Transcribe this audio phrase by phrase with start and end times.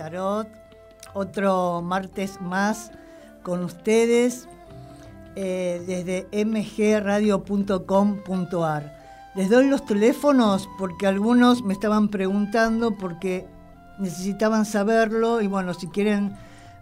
[0.00, 0.48] Tarot.
[1.12, 2.90] Otro martes más
[3.42, 4.48] con ustedes
[5.36, 7.50] eh, desde mgradio.com.ar.
[9.34, 13.46] Les doy los teléfonos porque algunos me estaban preguntando porque
[13.98, 16.34] necesitaban saberlo y bueno, si quieren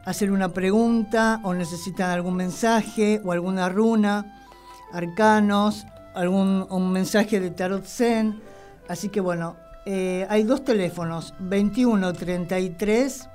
[0.04, 4.46] hacer una pregunta o necesitan algún mensaje o alguna runa,
[4.92, 8.40] arcanos, algún un mensaje de Tarot Zen.
[8.88, 9.56] Así que bueno,
[9.90, 13.26] eh, hay dos teléfonos, 2133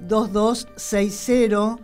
[0.00, 1.76] 2260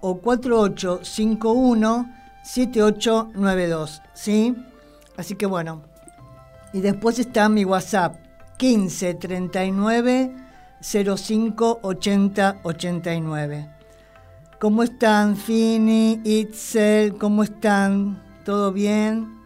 [0.00, 4.56] o 4851 7892, ¿sí?
[5.18, 5.82] Así que bueno,
[6.72, 8.16] y después está mi WhatsApp,
[8.56, 10.34] 15 39
[10.80, 13.68] 05 80 89.
[14.58, 17.18] ¿Cómo están, Fini, Itzel?
[17.18, 18.18] ¿Cómo están?
[18.46, 19.41] ¿Todo bien?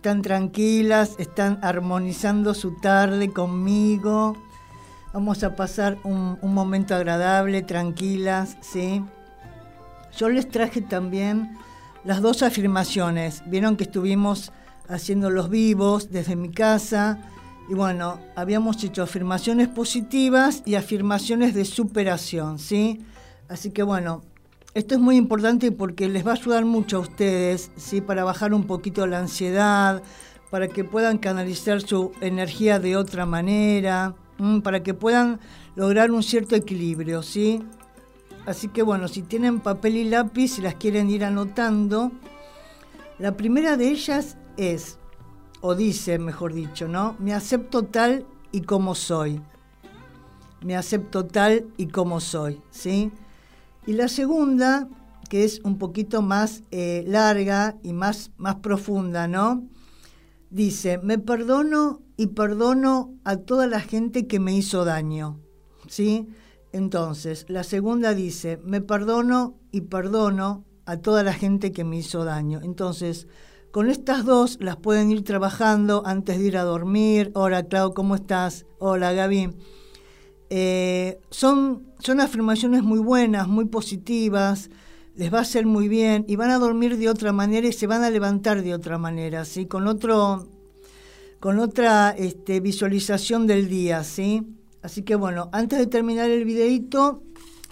[0.00, 1.16] ¿Están tranquilas?
[1.18, 4.34] ¿Están armonizando su tarde conmigo?
[5.12, 9.04] Vamos a pasar un, momento agradable, tranquilas, ¿sí?
[10.16, 11.54] Yo les traje también
[12.02, 13.42] las dos afirmaciones.
[13.44, 14.52] Vieron que estuvimos
[14.88, 17.18] haciendo los vivos desde mi casa.
[17.68, 23.04] Y bueno, habíamos hecho afirmaciones positivas y afirmaciones de superación, ¿sí?
[23.50, 24.22] Así que bueno,
[24.74, 28.00] esto es muy importante porque les va a ayudar mucho a ustedes, ¿sí?
[28.00, 30.02] Para bajar un poquito la ansiedad,
[30.50, 34.14] para que puedan canalizar su energía de otra manera,
[34.62, 35.40] para que puedan
[35.74, 37.62] lograr un cierto equilibrio, ¿sí?
[38.46, 42.12] Así que bueno, si tienen papel y lápiz y las quieren ir anotando,
[43.18, 44.98] la primera de ellas es,
[45.60, 47.16] o dice, mejor dicho, ¿no?
[47.18, 49.40] Me acepto tal y como soy.
[50.62, 53.12] Me acepto tal y como soy, ¿sí?
[53.86, 54.88] Y la segunda,
[55.28, 59.66] que es un poquito más eh, larga y más, más profunda, ¿no?
[60.50, 65.40] Dice, me perdono y perdono a toda la gente que me hizo daño,
[65.88, 66.28] ¿sí?
[66.72, 72.24] Entonces, la segunda dice, me perdono y perdono a toda la gente que me hizo
[72.24, 72.60] daño.
[72.62, 73.26] Entonces,
[73.70, 77.30] con estas dos las pueden ir trabajando antes de ir a dormir.
[77.34, 78.66] Hola, Clau, ¿cómo estás?
[78.78, 79.54] Hola, Gaby.
[80.52, 84.68] Eh, son, son afirmaciones muy buenas, muy positivas,
[85.14, 87.86] les va a hacer muy bien y van a dormir de otra manera y se
[87.86, 89.66] van a levantar de otra manera, ¿sí?
[89.66, 90.48] Con, otro,
[91.38, 94.42] con otra este, visualización del día, ¿sí?
[94.82, 97.22] Así que bueno, antes de terminar el videito,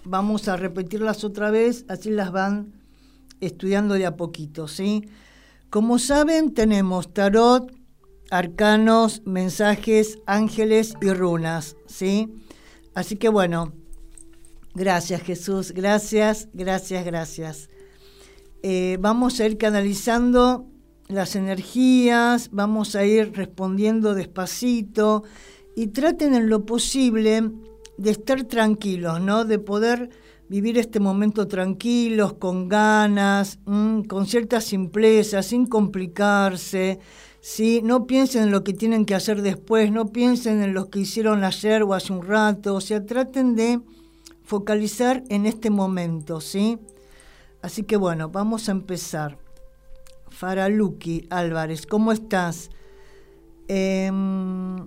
[0.04, 2.74] vamos a repetirlas otra vez, así las van
[3.40, 5.08] estudiando de a poquito, ¿sí?
[5.70, 7.72] Como saben, tenemos tarot,
[8.30, 12.32] arcanos, mensajes, ángeles y runas, ¿sí?
[12.98, 13.74] Así que bueno,
[14.74, 17.70] gracias Jesús, gracias, gracias, gracias.
[18.64, 20.66] Eh, vamos a ir canalizando
[21.06, 25.22] las energías, vamos a ir respondiendo despacito
[25.76, 27.52] y traten en lo posible
[27.98, 29.44] de estar tranquilos, ¿no?
[29.44, 30.10] De poder
[30.48, 36.98] vivir este momento tranquilos, con ganas, mm, con cierta simpleza, sin complicarse.
[37.40, 37.80] ¿Sí?
[37.82, 41.44] No piensen en lo que tienen que hacer después, no piensen en lo que hicieron
[41.44, 43.80] ayer o hace un rato, o sea, traten de
[44.44, 46.78] focalizar en este momento, ¿sí?
[47.62, 49.38] Así que bueno, vamos a empezar.
[50.28, 52.70] Faraluki Álvarez, ¿cómo estás?
[53.66, 54.86] Em,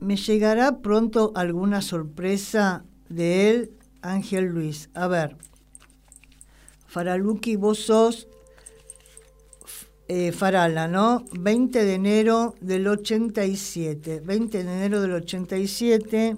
[0.00, 3.70] ¿Me llegará pronto alguna sorpresa de él?
[4.02, 4.90] Ángel Luis.
[4.94, 5.36] A ver,
[6.86, 8.28] Faraluki, vos sos
[10.08, 11.24] eh, Farala, ¿no?
[11.32, 14.20] 20 de enero del 87.
[14.20, 16.36] 20 de enero del 87.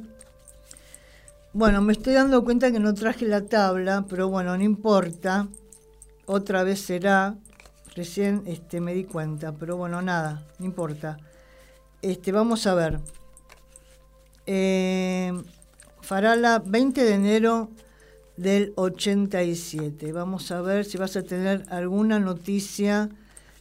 [1.53, 5.49] Bueno, me estoy dando cuenta que no traje la tabla, pero bueno, no importa.
[6.26, 7.37] Otra vez será.
[7.94, 11.16] Recién este, me di cuenta, pero bueno, nada, no importa.
[12.03, 13.00] Este, vamos a ver.
[14.44, 15.32] Eh,
[16.02, 17.70] Farala, 20 de enero
[18.37, 20.12] del 87.
[20.12, 23.08] Vamos a ver si vas a tener alguna noticia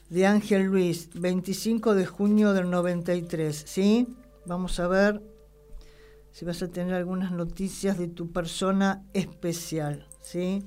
[0.10, 3.64] de Ángel Luis, 25 de junio del 93.
[3.66, 4.08] ¿Sí?
[4.46, 5.22] Vamos a ver
[6.32, 10.08] si vas a tener algunas noticias de tu persona especial.
[10.22, 10.64] ¿Sí?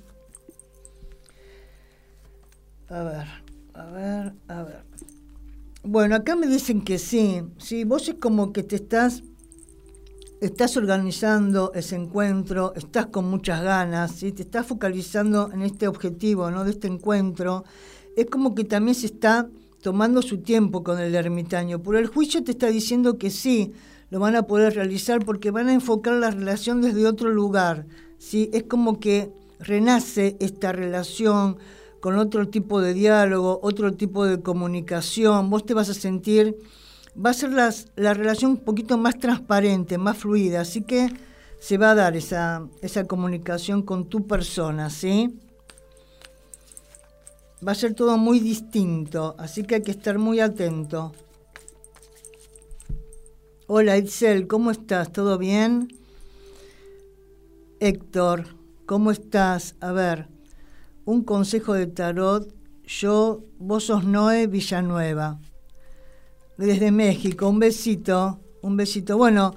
[2.88, 3.26] A ver,
[3.74, 4.84] a ver, a ver.
[5.82, 7.42] Bueno, acá me dicen que sí.
[7.58, 9.22] Sí, vos es como que te estás
[10.40, 14.32] estás organizando ese encuentro, estás con muchas ganas, ¿sí?
[14.32, 16.64] te estás focalizando en este objetivo ¿no?
[16.64, 17.64] de este encuentro,
[18.16, 19.48] es como que también se está
[19.82, 21.82] tomando su tiempo con el ermitaño.
[21.82, 23.72] Por el juicio te está diciendo que sí,
[24.10, 27.86] lo van a poder realizar porque van a enfocar la relación desde otro lugar.
[28.18, 28.50] ¿sí?
[28.52, 31.58] Es como que renace esta relación
[32.00, 35.50] con otro tipo de diálogo, otro tipo de comunicación.
[35.50, 36.56] Vos te vas a sentir
[37.24, 40.60] va a ser la relación un poquito más transparente, más fluida.
[40.60, 41.08] Así que
[41.58, 45.38] se va a dar esa, esa comunicación con tu persona, ¿sí?
[47.66, 51.12] Va a ser todo muy distinto, así que hay que estar muy atento.
[53.66, 55.12] Hola Itzel, ¿cómo estás?
[55.12, 55.88] ¿Todo bien?
[57.80, 58.44] Héctor,
[58.86, 59.74] ¿cómo estás?
[59.80, 60.28] A ver,
[61.04, 62.54] un consejo de tarot.
[62.84, 65.40] Yo, vos sos Noé Villanueva,
[66.56, 67.48] desde México.
[67.48, 69.18] Un besito, un besito.
[69.18, 69.56] Bueno,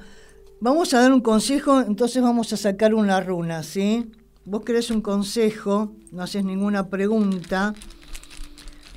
[0.60, 4.12] vamos a dar un consejo, entonces vamos a sacar una runa, ¿sí?
[4.52, 7.74] Vos querés un consejo, no haces ninguna pregunta.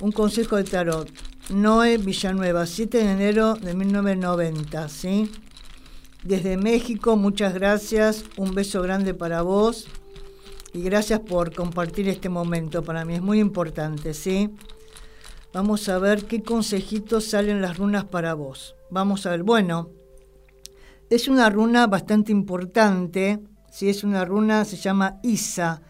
[0.01, 1.09] Un consejo de tarot.
[1.49, 5.31] Noé Villanueva, 7 de enero de 1990, ¿sí?
[6.25, 9.87] Desde México, muchas gracias, un beso grande para vos
[10.73, 14.49] y gracias por compartir este momento, para mí es muy importante, ¿sí?
[15.53, 18.75] Vamos a ver qué consejitos salen las runas para vos.
[18.89, 19.89] Vamos a ver, bueno,
[21.09, 23.39] es una runa bastante importante,
[23.75, 23.89] ¿sí?
[23.89, 25.81] Es una runa, se llama Isa.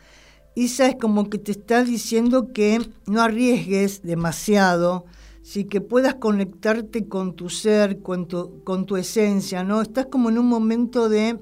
[0.56, 5.06] Isa es como que te está diciendo que no arriesgues demasiado,
[5.44, 9.82] sí, que puedas conectarte con tu ser, con tu, con tu esencia, ¿no?
[9.82, 11.40] Estás como en un momento de,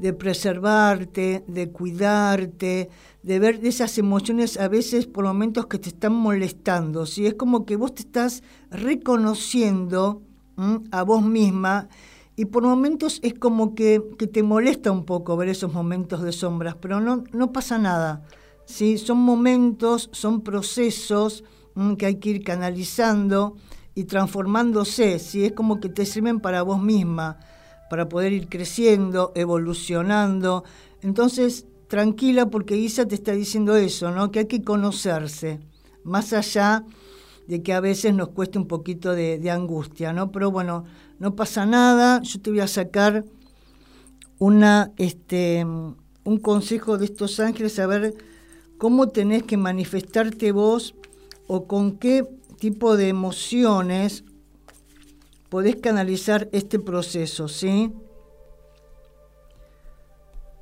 [0.00, 2.88] de preservarte, de cuidarte,
[3.22, 7.24] de ver esas emociones a veces por momentos que te están molestando, ¿sí?
[7.24, 10.22] Es como que vos te estás reconociendo
[10.90, 11.88] a vos misma
[12.36, 16.32] y por momentos es como que, que, te molesta un poco ver esos momentos de
[16.32, 18.22] sombras, pero no, no pasa nada,
[18.66, 18.98] ¿sí?
[18.98, 21.42] Son momentos, son procesos
[21.76, 23.56] Mm, que hay que ir canalizando
[23.94, 27.38] y transformándose, si es como que te sirven para vos misma,
[27.90, 30.64] para poder ir creciendo, evolucionando.
[31.02, 34.30] Entonces, tranquila porque Isa te está diciendo eso, ¿no?
[34.30, 35.60] Que hay que conocerse,
[36.02, 36.84] más allá
[37.46, 40.32] de que a veces nos cueste un poquito de, de angustia, ¿no?
[40.32, 40.84] Pero bueno,
[41.18, 43.24] no pasa nada, yo te voy a sacar
[44.38, 48.14] una, este, un consejo de estos ángeles, a ver
[48.78, 50.94] cómo tenés que manifestarte vos
[51.46, 52.26] o con qué
[52.58, 54.24] tipo de emociones
[55.48, 57.92] podés canalizar este proceso, ¿sí?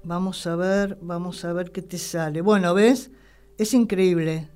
[0.03, 2.43] Vamos a ver, vamos a ver qué te sale.
[2.43, 3.11] Bueno, ¿ves?
[3.57, 4.51] Es increíble.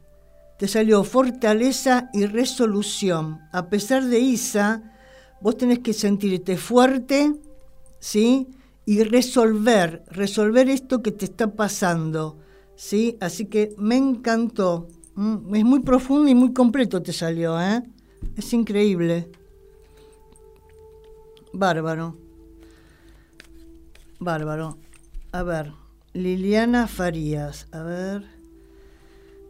[0.59, 3.41] Te salió fortaleza y resolución.
[3.53, 4.98] A pesar de Isa,
[5.41, 7.33] vos tenés que sentirte fuerte,
[7.99, 8.49] ¿sí?
[8.85, 12.39] Y resolver, resolver esto que te está pasando,
[12.77, 13.17] ¿sí?
[13.21, 14.89] Así que me encantó.
[15.15, 17.83] Mm, es muy profundo y muy completo te salió, ¿eh?
[18.37, 19.31] Es increíble.
[21.53, 22.17] Bárbaro.
[24.21, 24.79] Bárbaro.
[25.33, 25.73] A ver,
[26.13, 27.69] Liliana Farías.
[27.73, 28.25] A ver.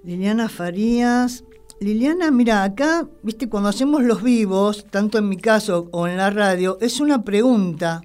[0.05, 1.45] Liliana Farías.
[1.81, 6.31] Liliana, mira, acá, viste, cuando hacemos los vivos, tanto en mi caso o en la
[6.31, 8.03] radio, es una pregunta.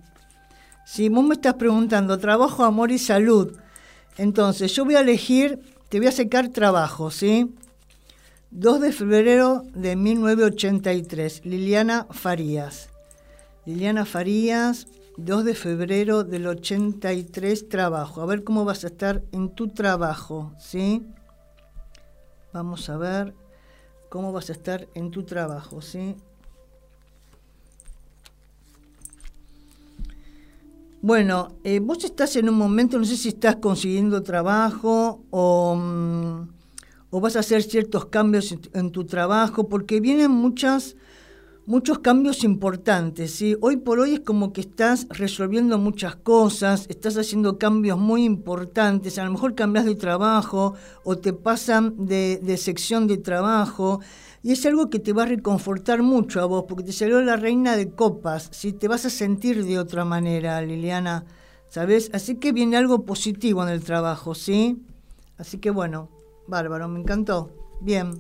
[0.86, 3.58] Si vos me estás preguntando trabajo, amor y salud,
[4.18, 5.60] entonces yo voy a elegir
[5.94, 7.54] te voy a sacar trabajo, ¿sí?
[8.50, 12.90] 2 de febrero de 1983, Liliana Farías.
[13.68, 14.88] Liliana Farías,
[15.18, 18.24] 2 de febrero del 83, trabajo.
[18.24, 21.06] A ver cómo vas a estar en tu trabajo, ¿sí?
[22.54, 23.36] Vamos a ver
[24.14, 26.16] cómo vas a estar en tu trabajo, ¿sí?
[31.02, 36.48] Bueno, eh, vos estás en un momento, no sé si estás consiguiendo trabajo o, mm,
[37.10, 40.96] o vas a hacer ciertos cambios en, tu trabajo, porque vienen muchas,
[41.66, 43.32] muchos cambios importantes.
[43.32, 43.56] ¿sí?
[43.62, 49.18] Hoy por hoy es como que estás resolviendo muchas cosas, estás haciendo cambios muy importantes,
[49.18, 54.00] a lo mejor cambias de trabajo o te pasan de, sección de trabajo.
[54.42, 57.38] Y es algo que te va a reconfortar mucho a vos, porque te salió la
[57.38, 61.24] reina de copas, si te vas a sentir de otra manera, Liliana,
[61.70, 62.10] ¿sabes?
[62.14, 64.84] Así que viene algo positivo en el trabajo, ¿sí?
[65.38, 66.10] Así que bueno,
[66.46, 67.52] bárbaro, me encantó.
[67.80, 68.12] Bien,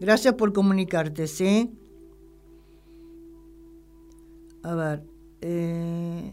[0.00, 1.70] gracias por comunicarte, ¿sí?
[4.62, 5.02] A ver,
[5.40, 6.32] eh...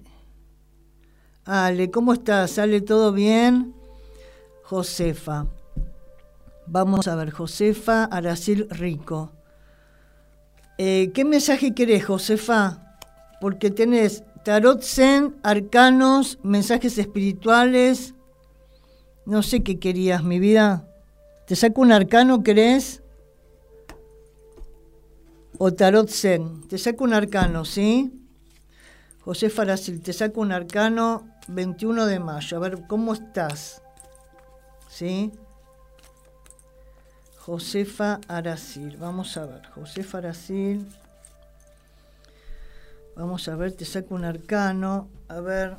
[1.45, 2.51] Ale, ¿cómo estás?
[2.51, 3.75] ¿Sale todo bien?
[4.63, 5.45] Josefa.
[6.65, 9.31] Vamos a ver, Josefa Aracil Rico.
[10.79, 12.97] Eh, ¿Qué mensaje querés, Josefa?
[13.39, 18.15] Porque tenés tarot zen, arcanos, mensajes espirituales.
[19.27, 20.87] No sé qué querías, mi vida.
[21.45, 23.03] ¿Te saco un arcano, querés?
[25.57, 26.67] O tarot zen.
[26.67, 28.11] Te saco un arcano, ¿sí?
[29.21, 32.57] Josefa Aracil, te saco un arcano 21 de mayo.
[32.57, 33.81] A ver, ¿cómo estás?
[34.89, 35.31] ¿Sí?
[37.37, 38.97] Josefa Aracil.
[38.97, 40.87] Vamos a ver, Josefa Aracil.
[43.15, 45.07] Vamos a ver, te saco un arcano.
[45.27, 45.77] A ver.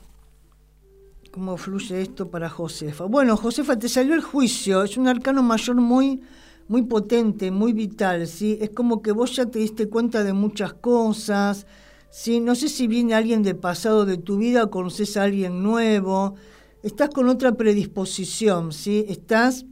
[1.31, 3.05] cómo fluye esto para Josefa.
[3.05, 6.23] Bueno, Josefa, te salió el juicio, es un arcano mayor muy,
[6.69, 8.59] muy potente, muy vital, ¿sí?
[8.61, 11.67] Es como que vos ya te diste cuenta de muchas cosas,
[12.11, 12.41] ¿sí?
[12.41, 16.35] No sé si viene alguien del pasado de tu vida o conoces a alguien nuevo,
[16.83, 19.05] estás con otra predisposición, ¿sí?
[19.09, 19.65] Estás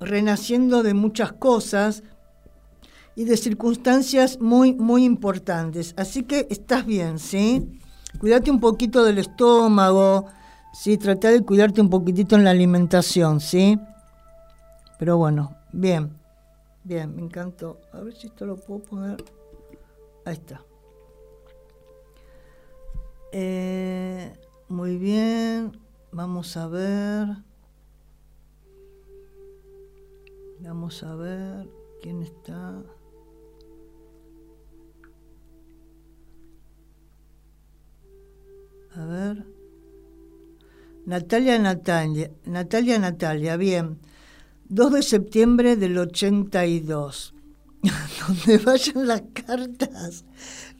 [0.00, 2.02] renaciendo de muchas cosas
[3.14, 5.94] y de circunstancias muy, muy importantes.
[5.96, 7.80] Así que estás bien, ¿sí?
[8.18, 10.26] Cuídate un poquito del estómago,
[10.74, 10.98] ¿sí?
[10.98, 13.78] Trata de cuidarte un poquitito en la alimentación, ¿sí?
[14.98, 16.10] Pero bueno, bien,
[16.86, 17.80] bien, me encantó.
[17.92, 19.22] A ver si esto lo puedo poner.
[20.24, 20.64] Ahí está.
[23.32, 24.32] Eh,
[24.68, 25.72] muy bien,
[26.12, 27.28] vamos a ver.
[30.60, 31.68] Vamos a ver
[32.00, 32.82] quién está.
[38.94, 39.44] A ver.
[41.04, 43.98] Natalia Natalia, Natalia Natalia, bien.
[44.68, 47.34] 2 de septiembre del 82.
[48.26, 50.24] donde vayan las cartas.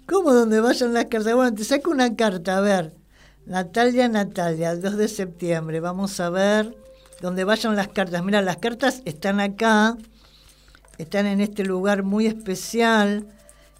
[0.07, 1.35] ¿Cómo donde vayan las cartas?
[1.35, 2.95] Bueno, te saco una carta, a ver.
[3.47, 5.81] Natalia Natalia, 2 de septiembre.
[5.81, 6.77] Vamos a ver
[7.21, 8.25] donde vayan las cartas.
[8.25, 9.97] Mira, las cartas están acá,
[10.99, 13.29] están en este lugar muy especial.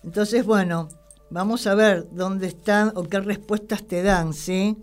[0.05, 0.89] Entonces, bueno,
[1.31, 4.77] vamos a ver dónde están o qué respuestas te dan, ¿sí?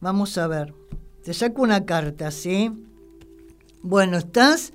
[0.00, 0.74] Vamos a ver.
[1.22, 2.89] Te saco una carta, ¿sí?
[3.82, 4.72] Bueno, estás,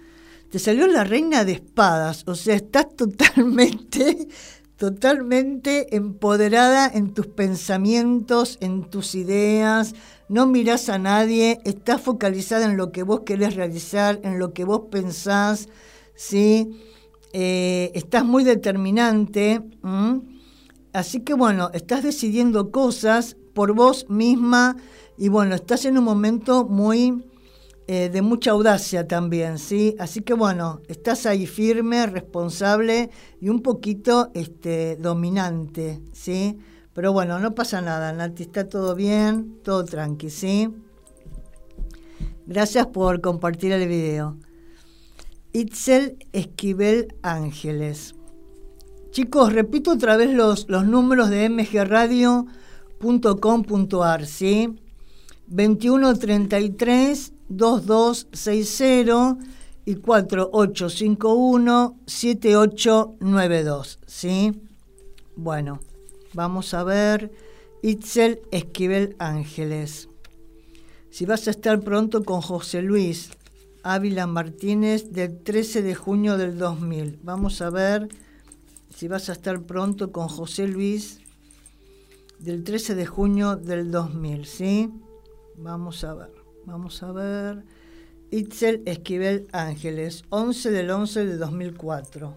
[0.50, 4.27] te salió la reina de espadas, o sea, estás totalmente
[4.77, 9.93] totalmente empoderada en tus pensamientos, en tus ideas,
[10.27, 14.65] no mirás a nadie, estás focalizada en lo que vos querés realizar, en lo que
[14.65, 15.69] vos pensás,
[16.15, 16.81] ¿sí?
[17.31, 19.62] Eh, estás muy determinante,
[20.93, 24.75] así que bueno, estás decidiendo cosas por vos misma
[25.17, 27.24] y bueno, estás en un momento muy
[27.88, 29.96] eh, de mucha audacia también, ¿sí?
[30.00, 36.58] Así que bueno, estás ahí firme, responsable y un poquito este, dominante, ¿sí?
[36.94, 40.74] Pero bueno, no pasa nada, Nati, está todo bien, todo tranqui, ¿sí?
[42.48, 44.39] Gracias por compartir el video.
[45.54, 48.15] Itzel Esquivel Ángeles.
[49.12, 54.74] Chicos, repito otra vez los, los números de mgradio.com.ar, ¿sí?
[55.46, 59.37] 2133 2260
[59.85, 64.61] y 4851 7892, ¿sí?
[65.35, 65.79] Bueno,
[66.33, 67.31] vamos a ver
[67.81, 70.07] Itzel Esquivel Ángeles.
[71.11, 73.31] Si vas a estar pronto con José Luis
[73.85, 77.19] Ávila Martínez del 13 de junio del 2000.
[77.21, 78.09] Vamos a ver
[78.89, 81.19] si vas a estar pronto con José Luis
[82.39, 84.91] del 13 de junio del 2000, ¿sí?
[85.57, 86.44] Vamos a ver.
[86.65, 87.63] Vamos a ver.
[88.31, 92.34] Itzel Esquivel Ángeles, 11 del 11 de 2004.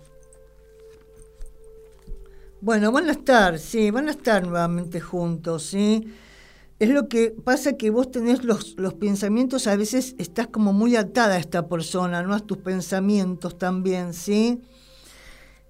[2.60, 6.12] Bueno, van a estar, sí, van a estar nuevamente juntos, ¿sí?
[6.78, 10.94] Es lo que pasa que vos tenés los, los pensamientos, a veces estás como muy
[10.94, 12.34] atada a esta persona, ¿no?
[12.34, 14.60] A tus pensamientos también, ¿sí?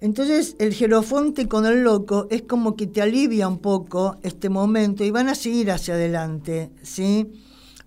[0.01, 5.03] Entonces el jerofonte con el loco es como que te alivia un poco este momento
[5.03, 7.31] y van a seguir hacia adelante, ¿sí?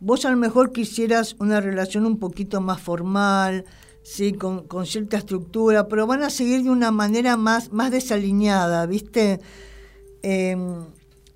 [0.04, 3.64] Vos a lo mejor quisieras una relación un poquito más formal,
[4.02, 9.38] sí, con, cierta estructura, pero van a seguir de una manera más, más desalineada, ¿viste?
[10.24, 10.86] Em,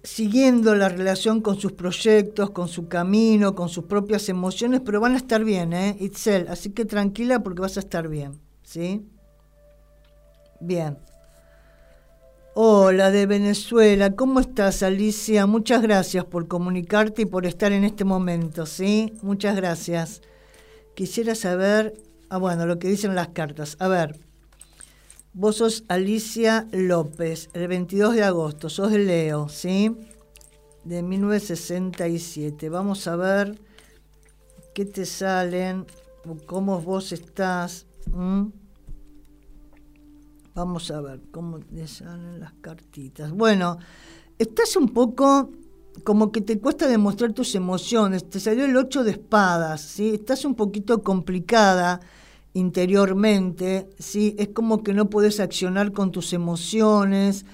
[0.03, 5.15] siguiendo la relación con sus proyectos, con su camino, con sus propias emociones, pero van
[5.15, 5.97] a estar bien, ¿eh?
[6.01, 8.33] Itzel, así que tranquila porque vas a estar bien,
[8.65, 9.07] ¿sí?
[10.59, 10.99] Bien.
[12.59, 15.45] Hola de Venezuela, ¿cómo estás Alicia?
[15.45, 19.13] Muchas gracias por comunicarte y por estar en este momento, ¿sí?
[19.21, 20.23] Muchas gracias.
[20.95, 21.93] Quisiera saber,
[22.31, 23.77] ah bueno, lo que dicen las cartas.
[23.79, 24.19] A ver,
[25.35, 29.95] vos sos Alicia López, el 22 de agosto, sos de Leo, ¿sí?
[30.83, 32.71] De 1967.
[32.71, 33.61] Vamos a ver
[34.75, 35.85] qué te salen,
[36.47, 37.85] cómo vos estás.
[40.57, 43.31] Vamos a ver cómo te salen las cartitas.
[43.31, 43.77] Bueno,
[44.39, 45.51] estás un poco
[46.03, 48.31] como que te cuesta demostrar tus emociones.
[48.31, 50.15] Te salió el 8 de espadas, ¿sí?
[50.15, 52.01] Estás un poquito complicada
[52.55, 54.35] interiormente, ¿sí?
[54.39, 57.45] Es como que no puedes accionar con tus emociones.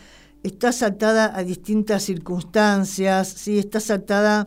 [0.45, 3.59] Estás atada a distintas circunstancias, ¿sí?
[3.59, 4.47] Estás atada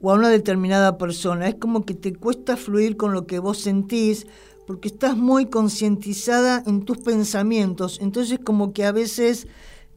[0.00, 1.48] o a una determinada persona.
[1.48, 4.28] Es como que te cuesta fluir con lo que vos sentís
[4.72, 9.46] porque estás muy concientizada en tus pensamientos, entonces como que a veces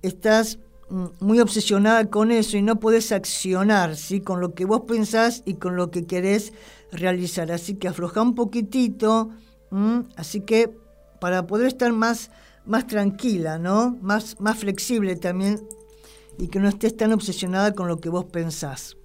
[0.01, 4.19] estás mm, muy obsesionada con eso y no podés accionar, ¿sí?
[4.19, 6.51] Con lo que vos pensás y con lo que querés
[6.91, 7.53] realizar.
[7.53, 9.29] Así que afloja un poquitito,
[10.17, 10.77] así que
[11.21, 12.29] para poder estar más,
[12.65, 13.97] más tranquila, ¿no?
[14.01, 15.65] Más, más flexible también
[16.37, 18.97] y que no estés tan obsesionada con lo que vos pensás.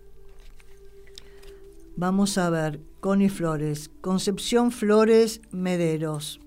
[1.94, 6.38] Vamos a ver, Connie Flores, Concepción Flores Mederos.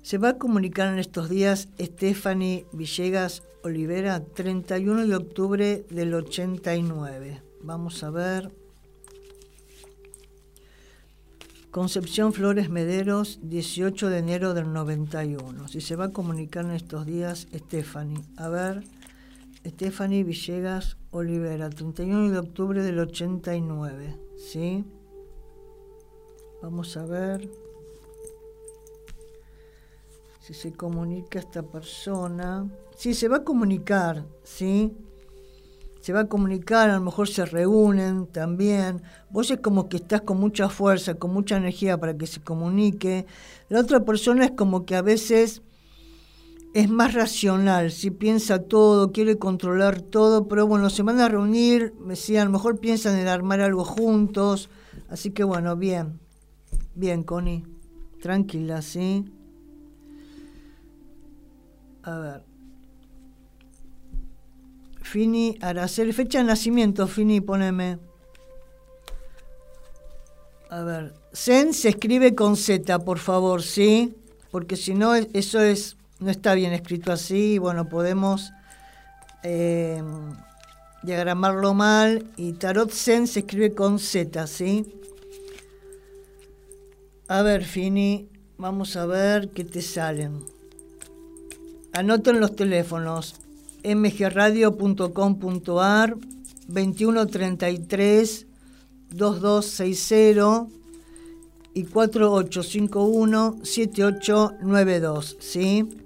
[0.00, 7.42] Se va a comunicar en estos días Stephanie Villegas Olivera, 31 de octubre del 89.
[7.62, 8.50] Vamos a ver.
[11.70, 15.68] Concepción Flores Mederos, 18 de enero del 91.
[15.68, 18.24] Si se va a comunicar en estos días, Stephanie.
[18.38, 18.82] A ver,
[19.66, 24.25] Stephanie Villegas Olivera, 31 de octubre del 89.
[24.36, 24.84] ¿Sí?
[26.62, 27.48] Vamos a ver
[30.40, 32.70] si se comunica esta persona.
[32.94, 34.96] Sí, se va a comunicar, ¿sí?
[36.00, 39.02] Se va a comunicar, a lo mejor se reúnen también.
[39.28, 43.26] Vos es como que estás con mucha fuerza, con mucha energía para que se comunique.
[43.68, 45.62] La otra persona es como que a veces
[46.76, 51.94] es más racional, si piensa todo, quiere controlar todo, pero bueno, se van a reunir,
[52.06, 54.68] decía, a lo mejor piensan en armar algo juntos,
[55.08, 56.20] así que bueno, bien,
[56.94, 57.64] bien, Connie,
[58.20, 59.24] tranquila, ¿sí?
[62.02, 62.44] A ver.
[65.00, 67.98] Fini Aracel, fecha de nacimiento, Fini, poneme.
[70.68, 74.14] A ver, Zen se escribe con Z, por favor, ¿sí?
[74.50, 78.52] Porque si no, eso es no está bien escrito así, bueno, podemos
[79.42, 80.02] eh,
[81.02, 84.94] diagramarlo mal y Tarot Zen se escribe con Z, ¿sí?
[87.28, 90.44] A ver, Fini, vamos a ver qué te salen.
[91.92, 93.34] Anoten los teléfonos
[93.84, 96.16] mgradio.com.ar
[96.68, 98.46] 2133
[99.10, 100.66] 2260
[101.74, 106.05] y 4851 7892, ¿sí?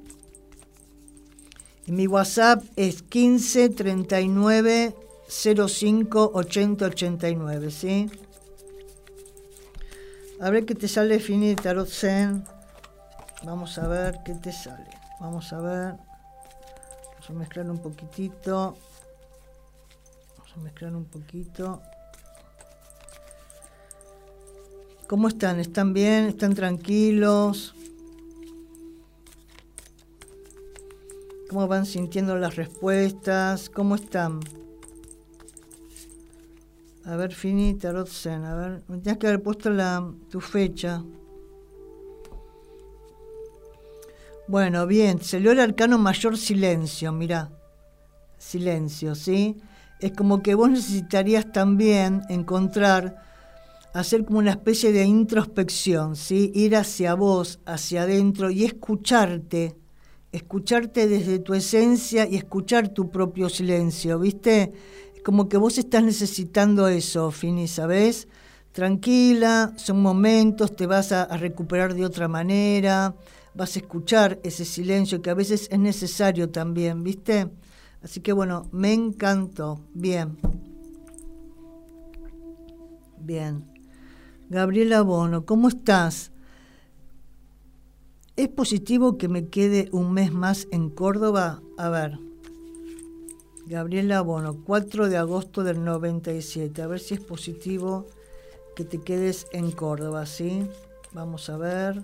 [1.86, 4.94] Mi WhatsApp es 15 39
[5.28, 8.10] 05 80 89, ¿sí?
[10.40, 11.88] A ver qué te sale Fini Tarot.
[13.44, 14.90] Vamos a ver qué te sale.
[15.20, 15.94] Vamos a ver.
[17.10, 18.76] Vamos a mezclar un poquitito.
[20.36, 21.82] Vamos a mezclar un poquito.
[25.06, 25.60] ¿Cómo están?
[25.60, 26.26] ¿Están bien?
[26.26, 27.74] ¿Están tranquilos?
[31.50, 34.38] Cómo van sintiendo las respuestas, cómo están.
[37.04, 41.02] A ver, finita, Rotzen, a ver, me tienes que haber puesto la, tu fecha.
[44.46, 47.50] Bueno, bien, salió el arcano mayor silencio, mira.
[48.38, 49.56] Silencio, ¿sí?
[49.98, 53.24] Es como que vos necesitarías también encontrar,
[53.92, 56.52] hacer como una especie de introspección, ¿sí?
[56.54, 59.79] Ir hacia vos, hacia adentro y escucharte
[60.32, 64.72] escucharte desde tu esencia y escuchar tu propio silencio, ¿viste?
[65.24, 68.28] Como que vos estás necesitando eso, Fini, ¿sabes?
[68.72, 73.14] Tranquila, son momentos, te vas a, recuperar de otra manera,
[73.54, 77.48] vas a escuchar ese silencio que a veces es necesario también, ¿viste?
[78.02, 79.80] Así que bueno, me encantó.
[79.92, 80.38] Bien.
[83.18, 83.64] Bien.
[84.48, 86.30] Gabriela Bono, ¿cómo estás?
[88.40, 91.60] ¿Es positivo que me quede un mes más en Córdoba?
[91.76, 92.18] A ver.
[93.66, 96.80] Gabriela Bono, 4 de agosto del 97.
[96.80, 98.06] A ver si es positivo
[98.74, 100.66] que te quedes en Córdoba, ¿sí?
[101.12, 102.02] Vamos a ver.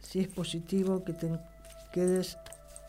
[0.00, 1.30] Si es positivo que te
[1.92, 2.36] quedes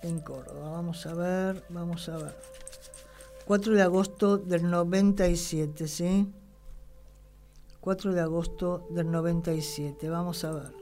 [0.01, 0.71] en Córdoba.
[0.71, 2.35] Vamos a ver, vamos a ver.
[3.45, 6.33] 4 de agosto del 97, ¿sí?
[7.79, 10.09] 4 de agosto del 97.
[10.09, 10.76] Vamos a ver.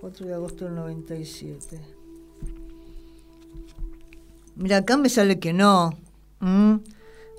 [0.00, 1.80] 4 de agosto del 97.
[4.54, 5.92] Mira, acá me sale que no.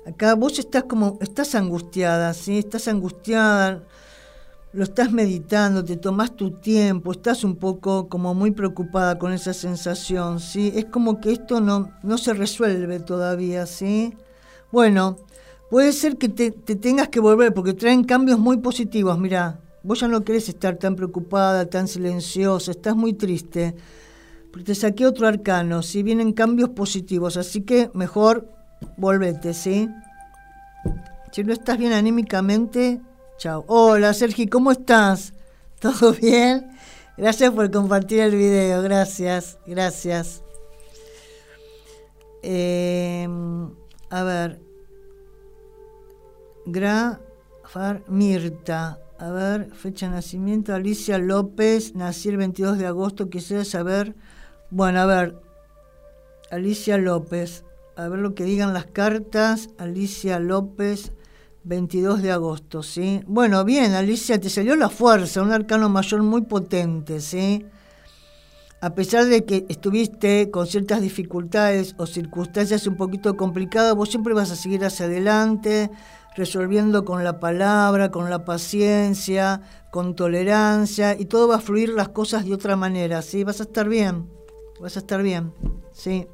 [0.06, 2.58] Acá vos estás como, estás angustiada, ¿sí?
[2.58, 3.82] Estás angustiada,
[4.74, 9.54] lo estás meditando, te tomas tu tiempo, estás un poco como muy preocupada con esa
[9.54, 10.70] sensación, ¿sí?
[10.74, 14.14] Es como que esto no, no se resuelve todavía, ¿sí?
[14.70, 15.16] Bueno,
[15.70, 20.00] puede ser que te, te tengas que volver porque traen cambios muy positivos, mira, Vos
[20.00, 23.74] ya no querés estar tan preocupada, tan silenciosa, estás muy triste.
[24.50, 28.48] Porque te saqué otro arcano, si vienen cambios positivos, así que mejor
[28.96, 29.88] volvete, ¿sí?
[31.32, 33.00] Si no estás bien anímicamente,
[33.38, 33.64] chao.
[33.68, 35.32] Hola Sergi, ¿cómo estás?
[35.80, 36.70] ¿Todo bien?
[37.16, 40.42] Gracias por compartir el video, gracias, gracias.
[42.42, 43.70] Em,
[44.10, 44.60] a ver.
[46.66, 47.20] Gra,
[47.64, 48.98] Far, Mirta.
[49.20, 54.16] A ver, fecha de nacimiento, Alicia López, nací el 22 de agosto, quisiera saber,
[54.70, 55.38] bueno, a ver,
[56.50, 61.12] Alicia López, a ver lo que digan las cartas, Alicia López,
[61.64, 63.20] 22 de agosto, ¿sí?
[63.26, 67.66] Bueno, bien, Alicia, te salió la fuerza, un arcano mayor muy potente, ¿sí?
[68.80, 74.32] A pesar de que estuviste con ciertas dificultades o circunstancias un poquito complicadas, vos siempre
[74.32, 75.90] vas a seguir hacia adelante,
[76.40, 82.08] resolviendo con la palabra, con la paciencia, con tolerancia, y todo va a fluir las
[82.08, 83.44] cosas de otra manera, ¿sí?
[83.44, 84.26] Vas a estar bien,
[84.80, 85.52] vas a estar bien,
[85.92, 86.26] ¿sí?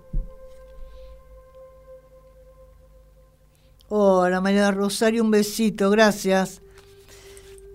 [3.88, 6.62] Hola María Rosario, un besito, gracias.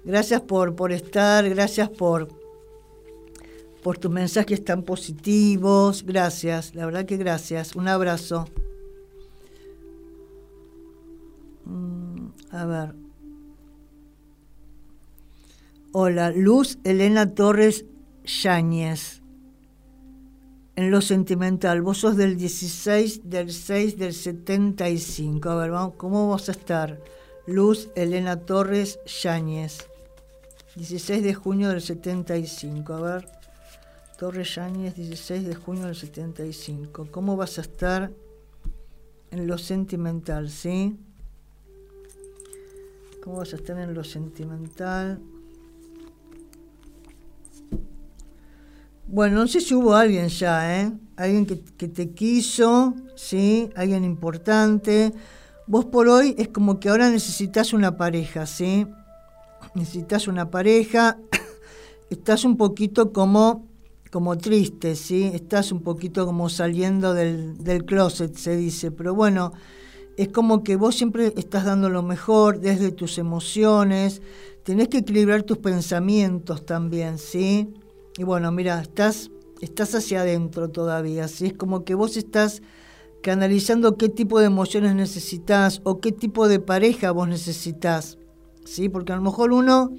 [0.05, 2.29] Gracias por, por estar, gracias por,
[3.83, 8.45] por tus mensajes tan positivos, gracias, la verdad que gracias, un abrazo.
[11.65, 12.00] Mm,
[12.51, 12.95] a ver.
[15.93, 17.85] Hola, Luz Elena Torres
[18.23, 19.21] Yáñez.
[20.75, 25.49] En lo sentimental, vos sos del 16 del 6 del 75.
[25.49, 27.03] A ver, vamos, ¿cómo vas a estar?
[27.45, 29.87] Luz Elena Torres Yáñez.
[30.75, 32.93] 16 de junio del 75.
[32.93, 33.27] A ver.
[34.17, 37.07] Torres Yáñez, 16 de junio del 75.
[37.11, 38.11] ¿Cómo vas a estar
[39.31, 40.97] en lo sentimental, sí?
[43.21, 45.21] ¿Cómo vas a estar en lo sentimental?
[49.05, 50.91] Bueno, no sé si hubo alguien ya, ¿eh?
[51.17, 53.69] Alguien que, te quiso, ¿sí?
[53.75, 55.13] Alguien importante.
[55.67, 58.87] Vos por hoy es como que ahora necesitas una pareja, ¿sí?
[59.75, 61.19] Necesitas una pareja.
[62.09, 63.67] Estás un poquito como,
[64.09, 65.29] como triste, ¿sí?
[65.31, 68.91] Estás un poquito como saliendo del, del closet, se dice.
[68.91, 69.53] Pero bueno,
[70.21, 74.21] es como que vos siempre estás dando lo mejor desde tus emociones,
[74.63, 77.73] tenés que equilibrar tus pensamientos también, ¿sí?
[78.19, 79.31] Y bueno, mira, estás,
[79.61, 81.47] estás hacia adentro todavía, ¿sí?
[81.47, 82.61] Es como que vos estás
[83.23, 88.19] canalizando qué tipo de emociones necesitas o qué tipo de pareja vos necesitas,
[88.63, 88.89] ¿sí?
[88.89, 89.91] Porque a lo mejor uno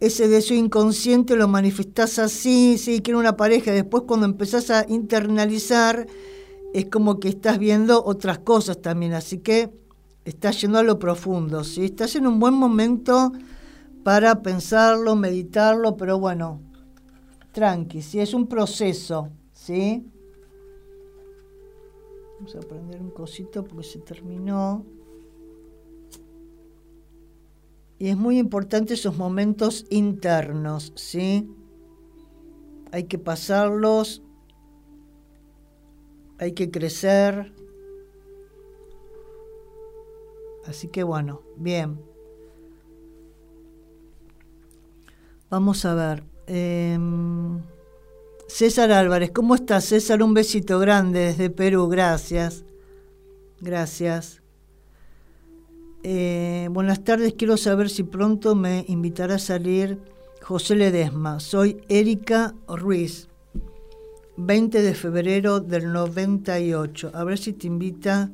[0.00, 6.08] ese deseo inconsciente lo manifestás así, sí, quiero una pareja, después cuando empezás a internalizar
[6.74, 9.72] es como que estás viendo otras cosas también, así que
[10.24, 11.84] estás yendo a lo profundo, ¿sí?
[11.84, 13.32] Estás en un buen momento
[14.02, 16.60] para pensarlo, meditarlo, pero bueno,
[17.52, 18.20] tranqui, ¿sí?
[18.20, 20.04] Es un proceso, ¿sí?
[22.38, 24.84] Vamos a prender un cosito porque se terminó.
[27.98, 31.48] Y es muy importante esos momentos internos, ¿sí?
[32.90, 34.22] Hay que pasarlos
[36.42, 37.52] hay que crecer.
[40.66, 42.00] Así que bueno, bien.
[45.50, 46.24] Vamos a ver.
[46.48, 47.60] Em,
[48.48, 50.20] César Álvarez, ¿cómo estás César?
[50.20, 52.64] Un besito grande desde Perú, gracias.
[53.60, 54.42] Gracias.
[56.02, 60.00] Eh, buenas tardes, quiero saber si pronto me invitará a salir
[60.42, 61.38] José Ledesma.
[61.38, 63.28] Soy Erika Ruiz.
[64.36, 67.10] 20 de febrero del 98.
[67.14, 68.30] A ver si te invita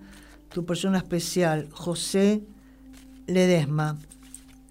[0.48, 2.42] tu persona especial, José
[3.26, 3.98] Ledesma.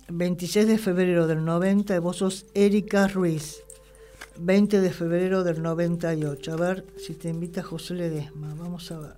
[0.09, 3.61] 26 de febrero del 90 y vos sos Erika Ruiz.
[4.39, 6.53] 20 de febrero del 98.
[6.53, 8.55] A ver si te invita José Ledesma.
[8.57, 9.15] Vamos a ver.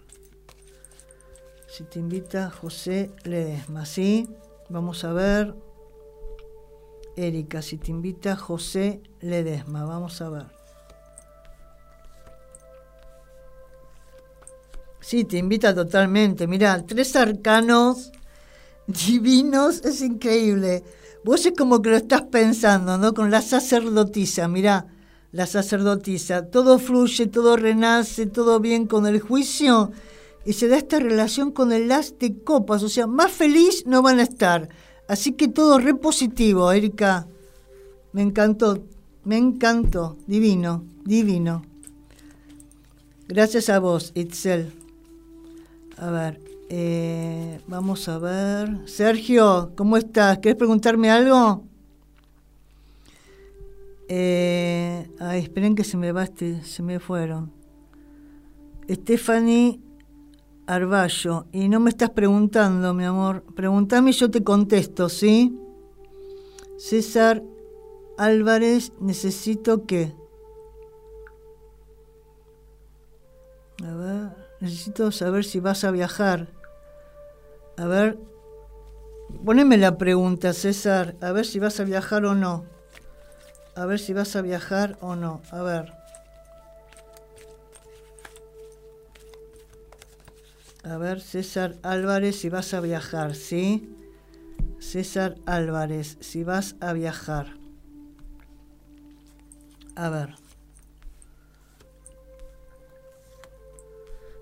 [1.68, 4.28] Si te invita José Ledesma, ¿sí?
[4.70, 5.54] Vamos a ver.
[7.16, 9.86] Erika, si te invita José Ledesma.
[9.86, 10.59] Vamos a ver.
[15.10, 16.46] Sí, te invita totalmente.
[16.46, 18.12] Mira, tres arcanos
[18.86, 20.84] divinos, es increíble.
[21.24, 23.16] Vos es como que lo estás pensando, ¿no?
[23.16, 24.86] Con la sacerdotisa, mira,
[25.32, 26.52] la sacerdotisa.
[26.52, 29.92] Todo fluye, todo renace, todo bien con el juicio.
[30.46, 32.84] Y se da esta relación con el as de copas.
[32.84, 34.70] O sea, más feliz no van a estar.
[35.08, 37.28] Así que todo re positivo, Erika.
[38.12, 38.84] Me encantó,
[39.24, 40.18] me encantó.
[40.28, 41.64] Divino, divino.
[43.28, 44.79] Gracias a vos, Itzel.
[46.02, 48.88] A ver, eh, vamos a ver.
[48.88, 50.40] Sergio, ¿cómo estás?
[50.40, 51.66] ¿Quieres preguntarme algo?
[54.08, 57.52] Eh, ay, esperen que se me va este, se me fueron.
[58.90, 59.82] Stephanie
[60.68, 63.44] Arballo, y no me estás preguntando, mi amor.
[63.54, 65.60] Pregúntame y yo te contesto, ¿sí?
[66.78, 67.44] César
[68.18, 70.14] Álvarez, necesito que.
[73.84, 74.39] A ver.
[74.60, 76.48] Necesito saber si vas a viajar.
[77.78, 78.18] A ver,
[79.46, 82.66] poneme la pregunta, César, a ver si vas a viajar o no.
[83.76, 85.42] A ver si vas a viajar o no.
[85.52, 85.94] A ver.
[90.84, 93.96] A ver, César Álvarez, si vas a viajar, ¿sí?
[94.80, 97.58] César Álvarez, si vas a viajar.
[99.96, 100.49] A ver.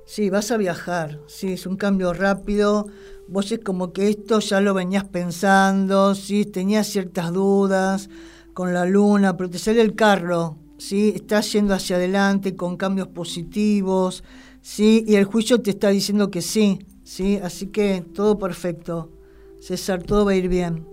[0.08, 2.88] Sí, vas a viajar, sí, es un cambio rápido.
[3.28, 8.10] Vos es como que esto ya lo venías pensando, sí, tenías ciertas dudas
[8.54, 13.10] con la luna, pero te sale el carro, sí, estás yendo hacia adelante con cambios
[13.10, 14.24] positivos,
[14.62, 19.12] sí, y el juicio te está diciendo que sí, sí, así que todo perfecto.
[19.60, 20.88] César, todo va a ir bien,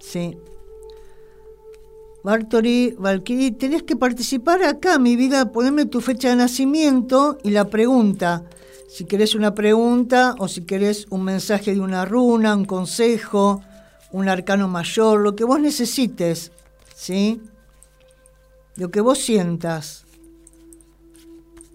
[0.00, 0.36] sí.
[2.24, 7.66] Bartori, Valkyrie, tenés que participar acá, mi vida, poneme tu fecha de nacimiento y la
[7.66, 8.44] pregunta.
[8.88, 13.62] Si querés una pregunta o si querés un mensaje de una runa, un consejo,
[14.10, 16.50] un arcano mayor, lo que vos necesites,
[16.94, 17.40] ¿sí?
[18.76, 20.04] Lo que vos sientas.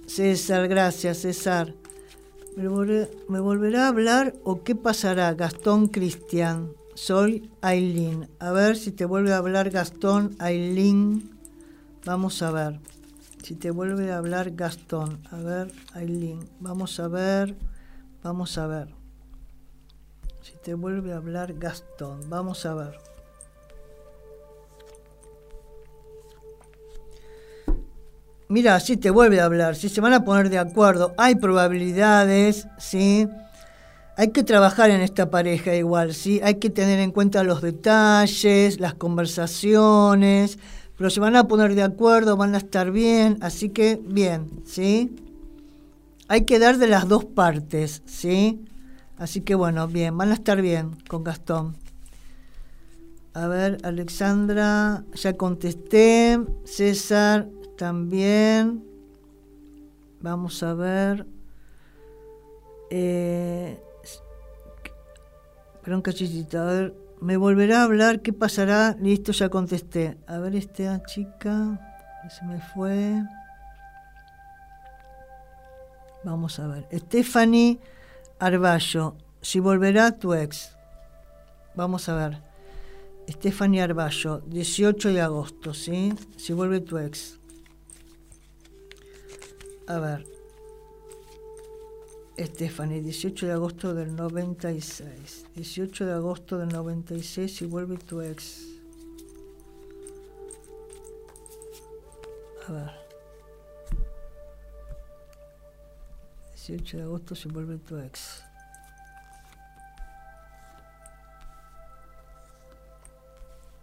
[0.07, 1.73] César, gracias, César.
[2.57, 2.67] ¿Me,
[3.29, 6.73] ¿Me volverá a hablar o qué pasará, Gastón Cristian?
[6.95, 8.29] Soy Aileen.
[8.39, 11.37] A ver si te vuelve a hablar Gastón, Aileen.
[12.05, 12.79] Vamos a ver.
[13.43, 15.19] Si te vuelve a hablar Gastón.
[15.31, 16.47] A ver, Aileen.
[16.59, 17.55] Vamos a ver.
[18.21, 18.87] Vamos a ver.
[20.41, 22.29] Si te vuelve a hablar Gastón.
[22.29, 22.97] Vamos a ver.
[28.49, 32.67] Mira, si te vuelve a hablar, si se van a poner de acuerdo, hay probabilidades,
[32.77, 33.27] ¿sí?
[34.15, 36.39] Hay que trabajar en esta pareja igual, ¿sí?
[36.43, 40.59] Hay que tener en cuenta los detalles, las conversaciones,
[40.97, 45.15] pero se van a poner de acuerdo, van a estar bien, así que bien, ¿sí?
[46.27, 48.63] Hay que dar de las dos partes, ¿sí?
[49.17, 51.75] Así que bueno, bien, van a estar bien con Gastón.
[53.35, 56.39] A ver, Alexandra, ya contesté.
[56.65, 57.47] César,
[57.77, 58.83] también.
[60.21, 61.25] Vamos a ver.
[62.91, 63.79] Eh,
[65.85, 68.95] A ver, me volverá a hablar, ¿qué pasará?
[69.01, 70.17] Listo, ya contesté.
[70.27, 71.77] A ver, esta chica,
[72.29, 73.21] se me fue.
[76.23, 76.87] Vamos a ver.
[76.93, 77.79] Stephanie
[78.39, 80.75] Arballo, si volverá tu ex.
[81.75, 82.41] Vamos a ver.
[83.29, 86.13] Stephanie Arballo, 18 de agosto, ¿sí?
[86.37, 87.39] Si vuelve tu ex.
[89.87, 90.32] A ver.
[92.37, 95.45] Stephanie, 18 de agosto del 96.
[95.55, 98.65] 18 de agosto del 96 y vuelve tu ex.
[102.67, 102.91] A ver.
[106.53, 108.43] 18 de agosto si vuelve tu ex.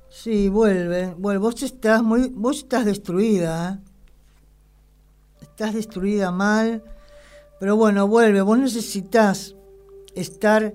[0.08, 1.14] Sí, vuelve.
[1.16, 3.74] Bueno, vos estás muy, vos estás destruida.
[3.74, 3.78] ¿eh?
[5.40, 6.82] Estás destruida mal
[7.60, 9.54] pero bueno, vuelve, vos necesitas
[10.14, 10.74] estar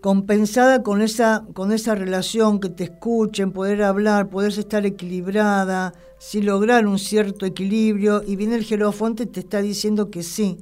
[0.00, 6.42] compensada con esa, con esa relación, que te escuchen, poder hablar, poder estar equilibrada, si
[6.42, 10.58] lograr un cierto equilibrio, y viene el Jerofonte te está diciendo que sí,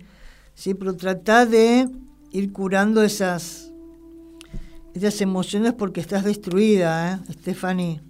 [0.54, 1.88] sí, pero trata de
[2.30, 3.72] ir curando esas,
[4.92, 8.02] esas emociones porque estás destruida, ¿eh, Stephanie?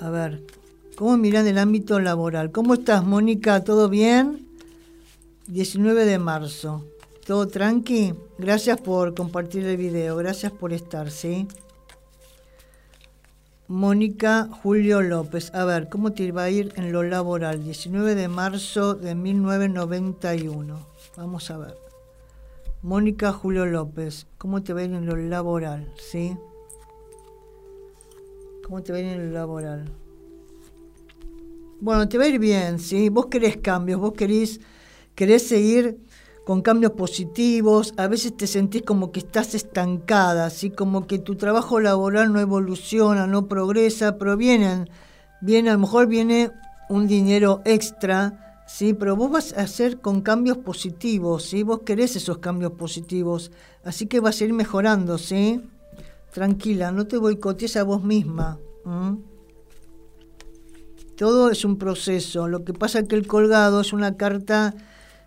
[0.00, 0.44] A ver,
[0.98, 2.50] ¿Cómo miran el ámbito laboral?
[2.50, 3.62] ¿Cómo estás, Mónica?
[3.62, 4.48] ¿Todo bien?
[5.46, 6.86] 19 de marzo.
[7.24, 8.14] ¿Todo tranqui?
[8.36, 10.16] Gracias por compartir el video.
[10.16, 11.46] Gracias por estar, ¿sí?
[13.68, 15.54] Mónica Julio López.
[15.54, 17.62] A ver, ¿cómo te va a ir en lo laboral?
[17.62, 20.84] 19 de marzo de 1991.
[21.16, 21.78] Vamos a ver.
[22.82, 25.92] Mónica Julio López, ¿cómo te va a ir en lo laboral?
[25.96, 26.36] ¿Sí?
[28.64, 29.97] ¿Cómo te va a ir en lo laboral?
[31.80, 33.08] Bueno, te va a ir bien, ¿sí?
[33.08, 34.60] Vos querés cambios, vos querés,
[35.14, 35.98] querés seguir
[36.44, 41.36] con cambios positivos, a veces te sentís como que estás estancada, así como que tu
[41.36, 44.88] trabajo laboral no evoluciona, no progresa, pero vienen,
[45.40, 46.50] viene, a lo mejor viene
[46.88, 48.92] un dinero extra, ¿sí?
[48.94, 51.62] Pero vos vas a hacer con cambios positivos, ¿sí?
[51.62, 53.52] Vos querés esos cambios positivos,
[53.84, 55.60] así que vas a ir mejorando, ¿sí?
[56.32, 58.58] Tranquila, no te boicotees a vos misma.
[61.18, 62.46] Todo es un proceso.
[62.46, 64.72] Lo que pasa es que el colgado es una carta,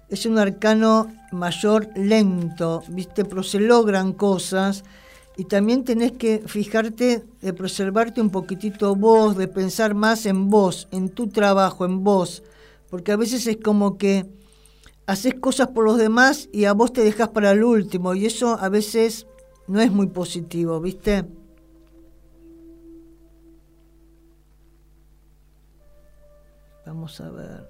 [0.07, 3.25] es un arcano mayor lento, ¿viste?
[3.25, 4.85] Pero se logran cosas
[5.35, 10.87] y también tenés que fijarte de preservarte un poquitito vos, de pensar más en vos,
[10.91, 12.41] en tu trabajo, en vos,
[12.89, 14.25] porque a veces es como que
[15.07, 18.57] haces cosas por los demás y a vos te dejas para el último, y eso
[18.61, 19.27] a veces
[19.67, 21.25] no es muy positivo, ¿viste?
[26.91, 27.69] Vamos a ver.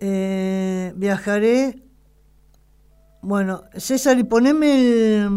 [0.00, 1.80] Eh, viajaré.
[3.22, 5.28] Bueno, César, y poneme.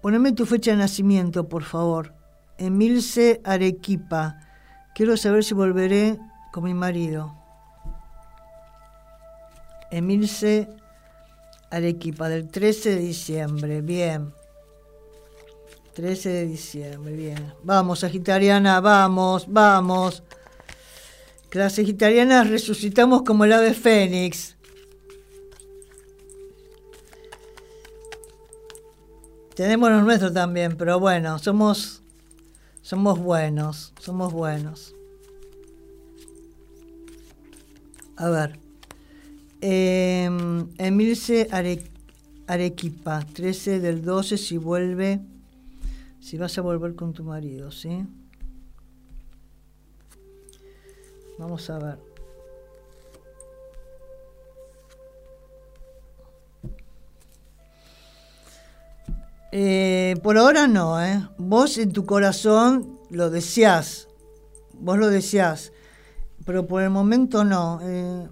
[0.00, 2.14] Poneme tu fecha de nacimiento, por favor.
[2.58, 4.38] Emilce Arequipa.
[4.94, 6.20] Quiero saber si volveré
[6.52, 7.34] con mi marido.
[9.90, 10.68] Emilce
[11.70, 13.80] Arequipa, del 13 de diciembre.
[13.80, 14.32] Bien.
[15.94, 17.52] 13 de diciembre, bien.
[17.62, 20.22] Vamos, Sagitariana, vamos, vamos.
[21.50, 24.56] Que las Sagitarianas resucitamos como el ave fénix.
[29.54, 32.02] Tenemos los nuestros también, pero bueno, somos,
[32.80, 34.94] somos buenos, somos buenos.
[38.16, 38.58] A ver.
[39.60, 40.28] Eh,
[40.78, 41.48] Emilce
[42.46, 45.20] Arequipa, 13 del 12, si vuelve
[46.22, 48.06] si vas a volver con tu marido, ¿sí?
[51.36, 51.98] Vamos a ver.
[59.50, 61.28] Eh, por ahora no, ¿eh?
[61.38, 64.06] Vos en tu corazón lo deseás,
[64.74, 65.72] vos lo deseás,
[66.46, 67.80] pero por el momento no.
[67.82, 68.28] Eh,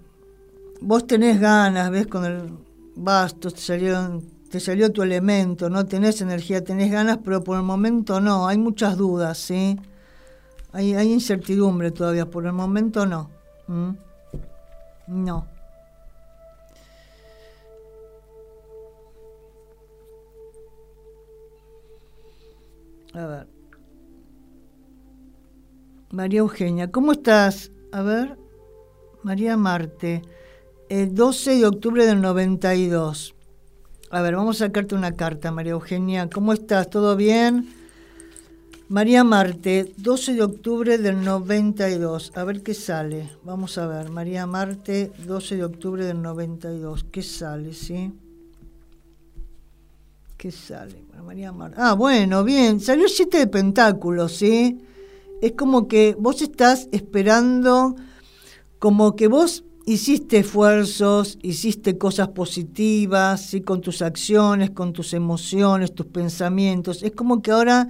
[0.81, 2.57] vos tenés ganas, ves, con el
[2.95, 7.63] basto te salieron te salió tu elemento, no tenés energía, tenés ganas, pero por el
[7.63, 9.79] momento no, hay muchas dudas, ¿sí?
[10.73, 13.31] Hay, incertidumbre todavía, por el momento no.
[15.07, 15.47] No.
[23.15, 23.49] A ver.
[26.11, 27.71] María Eugenia, ¿cómo estás?
[27.93, 28.37] A ver.
[29.23, 30.23] María Marte,
[30.89, 33.35] el 12 de octubre del 92.
[34.13, 36.29] A ver, vamos a sacarte una carta, María Eugenia.
[36.29, 36.91] ¿Cómo estás?
[36.91, 37.73] ¿Todo bien?
[38.89, 42.33] María Marte, 12 de octubre del 92.
[42.35, 43.31] A ver qué sale.
[43.45, 44.11] Vamos a ver.
[44.11, 47.07] María Marte, 12 de octubre del 92.
[47.13, 48.13] ¿Qué sale, sí?
[50.37, 51.05] ¿Qué sale?
[51.25, 51.77] María Marte.
[51.79, 52.81] Ah, bueno, bien.
[52.81, 54.85] Salió el siete de pentáculos, ¿sí?
[55.41, 57.95] Es como que vos estás esperando,
[58.81, 63.61] como que vos hiciste esfuerzos, hiciste cosas positivas, ¿sí?
[63.63, 67.03] con tus acciones, con tus emociones, tus pensamientos.
[67.03, 67.89] Es como que ahora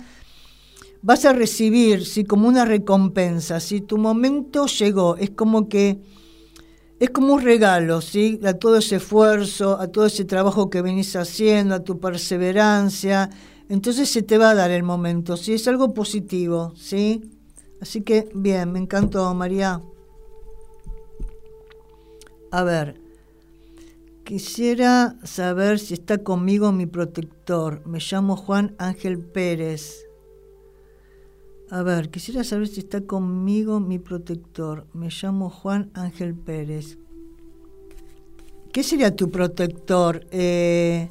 [1.03, 2.25] vas a recibir, ¿sí?
[2.25, 3.61] como una recompensa.
[3.61, 6.01] Si tu momento llegó, es como que
[6.99, 8.39] es como un regalo, ¿sí?
[8.45, 13.31] A todo ese esfuerzo, a todo ese trabajo que venís haciendo, a tu perseverancia.
[13.71, 15.55] Entonces se te va a dar el momento, ¿sí?
[15.55, 17.23] Es algo positivo, ¿sí?
[17.81, 19.81] Así que, bien, me encantó, María.
[22.53, 23.01] A ver,
[24.25, 27.87] quisiera saber si está conmigo mi protector.
[27.87, 30.05] Me llamo Juan Ángel Pérez.
[31.71, 34.87] A ver, quisiera saber si está conmigo mi protector.
[34.93, 36.99] Me llamo Juan Ángel Pérez.
[38.73, 40.27] ¿Qué sería tu protector?
[40.33, 41.09] Eh,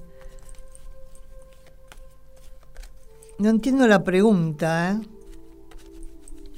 [3.38, 5.18] no entiendo la pregunta, ¿eh?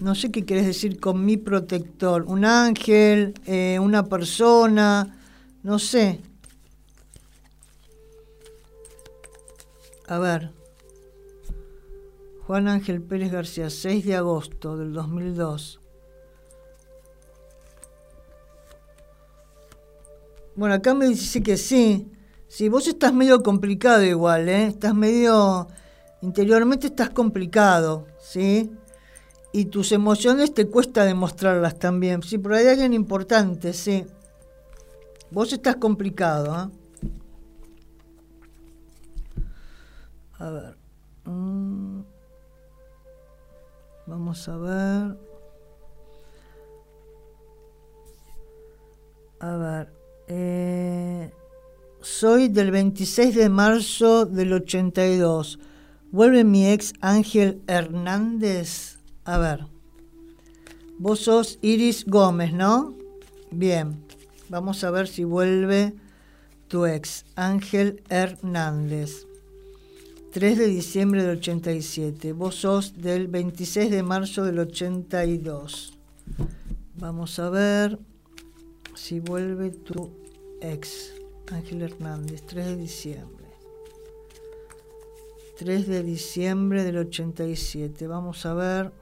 [0.01, 5.15] No sé qué quieres decir con mi protector, un ángel, eh, una persona,
[5.61, 6.19] no sé.
[10.07, 10.51] A ver.
[12.47, 15.79] Juan Ángel Pérez García, 6 de agosto del 2002.
[20.55, 22.11] Bueno, acá me dice que sí.
[22.47, 24.65] Sí, vos estás medio complicado igual, ¿eh?
[24.67, 25.67] Estás medio...
[26.21, 28.71] Interiormente estás complicado, ¿sí?
[29.53, 32.23] Y tus emociones te cuesta demostrarlas también.
[32.23, 34.05] Sí, pero hay alguien importante, sí.
[35.31, 36.81] Vos estás complicado, ¿eh?
[40.39, 40.77] A ver.
[41.25, 42.01] Mm.
[44.07, 45.17] Vamos a ver.
[49.39, 49.93] A ver.
[50.27, 51.31] Eh,
[52.01, 55.59] soy del 26 de marzo del 82.
[56.11, 59.00] Vuelve mi ex Ángel Hernández.
[59.25, 59.65] A ver.
[60.97, 62.95] Vos sos Iris Gómez, ¿no?
[63.51, 64.03] Bien.
[64.49, 65.93] Vamos a ver si vuelve
[66.67, 69.27] tu ex, Ángel Hernández.
[70.31, 72.33] 3 de diciembre del 87.
[72.33, 75.97] Vos sos del 26 de marzo del 82.
[76.95, 77.99] Vamos a ver
[78.95, 80.11] si vuelve tu
[80.61, 81.13] ex,
[81.51, 83.47] Ángel Hernández, 3 de diciembre.
[85.57, 88.07] 3 de diciembre del 87.
[88.07, 89.00] Vamos a ver.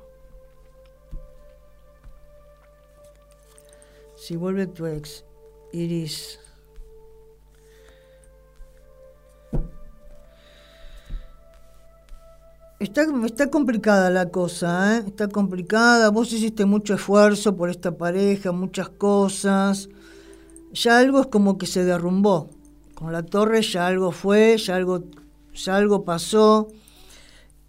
[4.19, 5.23] Si vuelve tu ex,
[5.71, 6.39] Iris.
[12.79, 15.03] Está, está complicada la cosa, ¿eh?
[15.07, 16.09] está complicada.
[16.09, 19.87] Vos hiciste mucho esfuerzo por esta pareja, muchas cosas.
[20.73, 22.49] Ya algo es como que se derrumbó.
[22.95, 25.05] Con la torre ya algo fue, ya algo,
[25.53, 26.67] ya algo pasó.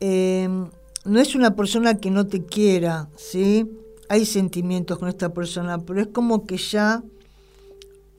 [0.01, 0.69] Em,
[1.05, 3.71] no es una persona que no te quiera, ¿sí?
[4.11, 7.05] Hay sentimientos con esta persona, pero es como que ya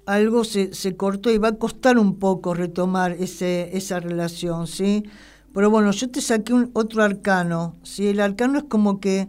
[0.05, 5.03] algo se, se cortó y va a costar un poco retomar ese, esa relación, ¿sí?
[5.53, 7.75] Pero bueno, yo te saqué un, otro arcano.
[7.83, 8.07] ¿sí?
[8.07, 9.27] El arcano es como que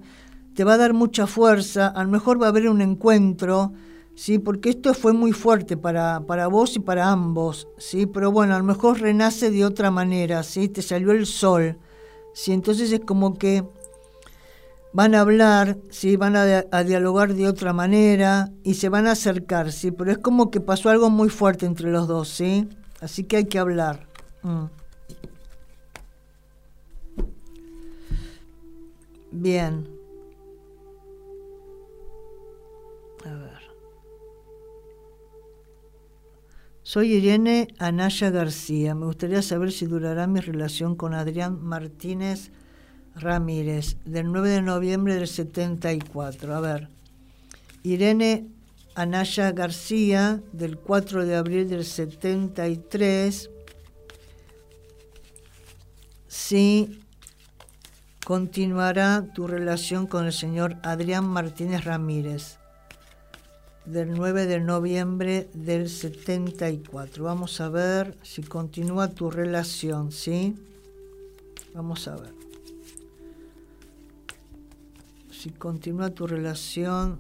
[0.55, 3.73] te va a dar mucha fuerza, a lo mejor va a haber un encuentro,
[4.15, 4.39] ¿sí?
[4.39, 8.07] porque esto fue muy fuerte para, para vos y para ambos, ¿sí?
[8.07, 10.69] pero bueno, a lo mejor renace de otra manera, ¿sí?
[10.69, 11.77] te salió el sol.
[12.35, 12.53] ¿sí?
[12.53, 13.65] Entonces es como que
[14.93, 16.17] van a hablar, ¿sí?
[16.17, 19.91] van a, a, dialogar de otra manera y se van a acercar, ¿sí?
[19.91, 22.69] pero es como que pasó algo muy fuerte entre los dos, ¿sí?
[23.01, 24.07] así que hay que hablar.
[24.43, 24.65] Mm.
[29.33, 29.89] Bien.
[33.25, 33.63] A ver.
[36.83, 38.95] Soy Irene Anaya García.
[38.95, 42.51] Me gustaría saber si durará mi relación con Adrián Martínez
[43.17, 46.55] Ramírez, del 9 de noviembre del 74.
[46.55, 46.89] A ver.
[47.83, 48.47] Irene
[48.95, 53.51] Anaya García, del 4 de abril del 73.
[56.29, 57.01] Sí,
[58.25, 62.59] continuará tu relación con el señor Adrián Martínez Ramírez
[63.85, 67.25] del 9 de noviembre del 74.
[67.25, 70.55] Vamos a ver si continúa tu relación, ¿sí?
[71.75, 72.42] Vamos a ver.
[75.43, 77.19] Si continúa tu relación,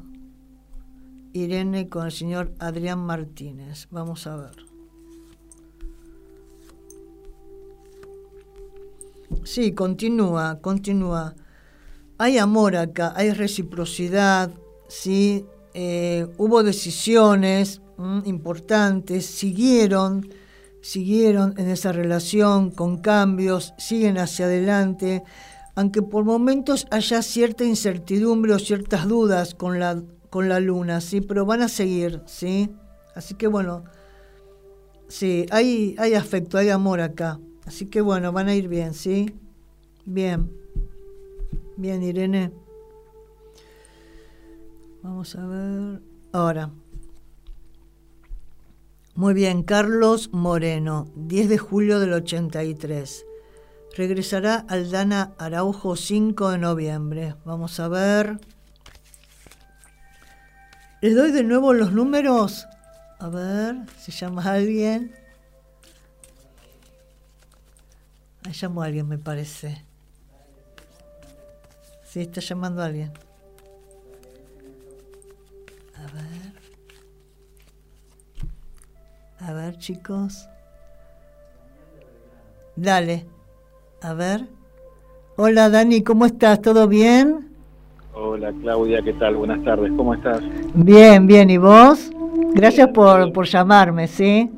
[1.32, 3.88] Irene, con el señor Adrián Martínez.
[3.90, 4.64] Vamos a ver.
[9.42, 11.34] Sí, continúa, continúa.
[12.16, 14.52] Hay amor acá, hay reciprocidad,
[14.86, 15.44] ¿sí?
[15.74, 17.82] Eh, hubo decisiones
[18.24, 20.28] importantes, siguieron,
[20.80, 25.24] siguieron en esa relación con cambios, siguen hacia adelante,
[25.74, 31.20] aunque por momentos haya cierta incertidumbre o ciertas dudas con la, con la luna, ¿sí?
[31.20, 32.70] Pero van a seguir, ¿sí?
[33.14, 33.84] Así que bueno,
[35.08, 37.40] sí, hay, hay afecto, hay amor acá.
[37.66, 39.34] Así que bueno, van a ir bien, ¿sí?
[40.04, 40.52] Bien.
[41.76, 42.52] Bien, Irene.
[45.02, 46.02] Vamos a ver.
[46.32, 46.70] Ahora.
[49.14, 53.26] Muy bien, Carlos Moreno, 10 de julio del 83.
[53.94, 57.34] Regresará Aldana Araujo 5 de noviembre.
[57.44, 58.40] Vamos a ver.
[61.02, 62.66] Les doy de nuevo los números.
[63.18, 65.14] A ver si llama alguien.
[68.44, 69.84] Ahí llamó a alguien, me parece.
[72.04, 73.12] Sí, está llamando a alguien.
[75.96, 76.52] A ver.
[79.40, 80.48] A ver, chicos.
[82.74, 83.26] Dale.
[84.02, 84.48] A ver.
[85.36, 86.60] Hola, Dani, ¿cómo estás?
[86.60, 87.48] ¿Todo bien?
[88.14, 89.36] Hola, Claudia, ¿qué tal?
[89.36, 90.42] Buenas tardes, ¿cómo estás?
[90.74, 92.10] Bien, bien, ¿y vos?
[92.52, 94.50] Gracias por, por llamarme, ¿sí?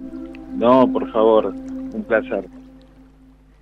[0.57, 2.49] No, por favor, un placer.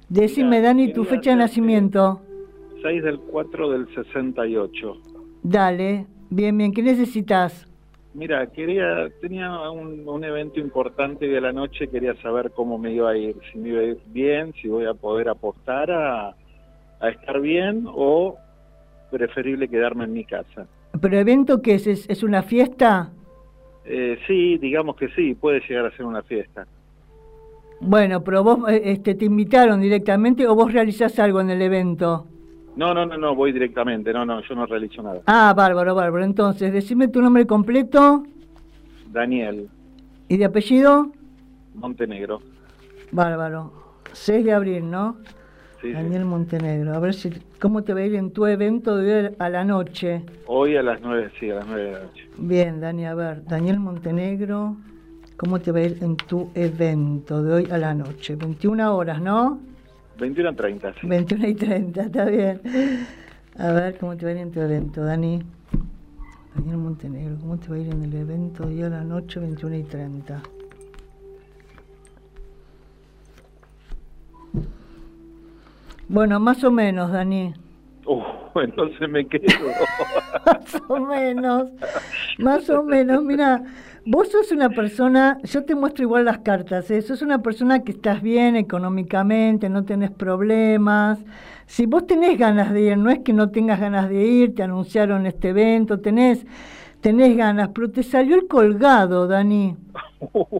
[0.08, 2.20] Decime, Dani, tu fecha de nacimiento.
[2.82, 4.96] 6 del 4 del 68.
[5.42, 7.66] Dale, bien, bien, ¿qué necesitas?
[8.14, 13.10] Mira, quería, tenía un, un, evento importante de la noche, quería saber cómo me iba
[13.10, 16.34] a ir, si me iba a ir bien, si voy a poder apostar a,
[17.00, 18.36] a estar bien o
[19.10, 20.66] preferible quedarme en mi casa.
[21.00, 21.86] ¿Pero evento qué es?
[21.86, 23.10] ¿Es, es una fiesta?
[23.84, 26.66] Eh, sí, digamos que sí, puede llegar a ser una fiesta.
[27.80, 32.26] Bueno, pero vos este, te invitaron directamente o vos realizás algo en el evento.
[32.74, 35.20] No, no, no, no, voy directamente, no, no, yo no realizo nada.
[35.26, 36.24] Ah, bárbaro, bárbaro.
[36.24, 38.24] Entonces, decime tu nombre completo.
[39.10, 39.68] Daniel.
[40.28, 41.12] ¿Y de apellido?
[41.74, 42.40] Montenegro.
[43.10, 43.72] Bárbaro.
[44.12, 45.16] 6 de abril, ¿no?
[45.82, 46.94] Sí, Daniel Montenegro.
[46.94, 49.64] A ver si, cómo te va a ir en tu evento de hoy a la
[49.64, 50.22] noche.
[50.46, 52.28] Hoy a las 9, sí, a las 9 de la noche.
[52.38, 54.76] Bien, Dani, a ver, Daniel Montenegro.
[55.36, 58.36] ¿Cómo te va a ir en tu evento de hoy a la noche?
[58.36, 59.58] 21 horas, ¿no?
[60.18, 61.06] 21 a 30, sí.
[61.06, 62.60] 21 y 30, está bien.
[63.58, 65.42] A ver, ¿cómo te va a ir en tu evento, Dani?
[66.54, 69.40] Daniel Montenegro, ¿cómo te va a ir en el evento de hoy a la noche,
[69.40, 70.42] 21 y 30?
[76.08, 77.54] Bueno, más o menos, Dani.
[78.04, 78.22] Uh,
[78.60, 79.46] entonces me quedo.
[80.46, 81.70] más o menos.
[82.38, 83.62] Más o menos, mira,
[84.04, 87.02] vos sos una persona, yo te muestro igual las cartas, ¿eh?
[87.02, 91.24] sos una persona que estás bien económicamente, no tenés problemas.
[91.66, 94.62] Si vos tenés ganas de ir, no es que no tengas ganas de ir, te
[94.62, 96.44] anunciaron este evento, tenés,
[97.00, 99.76] tenés ganas, pero te salió el colgado, Dani.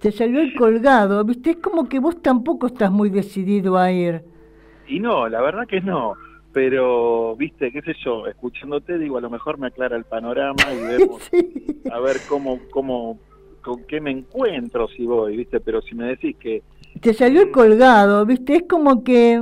[0.00, 1.52] Te salió el colgado, ¿viste?
[1.52, 4.22] Es como que vos tampoco estás muy decidido a ir.
[4.86, 6.14] Y no, la verdad que no
[6.56, 10.86] pero viste, qué sé yo, escuchándote digo, a lo mejor me aclara el panorama y
[10.86, 11.30] vemos
[11.92, 13.18] a ver cómo, cómo,
[13.60, 16.62] con qué me encuentro si voy, viste, pero si me decís que...
[17.02, 19.38] Te salió el colgado, viste, es como que,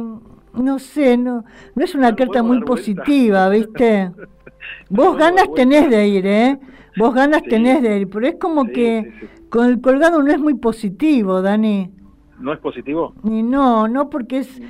[0.54, 1.44] no sé, no,
[1.76, 4.10] no es una carta muy positiva, viste.
[4.90, 6.58] Vos ganas tenés de ir, ¿eh?
[6.96, 9.12] Vos ganas tenés de ir, pero es como que
[9.50, 11.92] con el colgado no es muy positivo, Dani.
[12.40, 13.14] ¿No es positivo?
[13.22, 14.60] Y no, no, porque es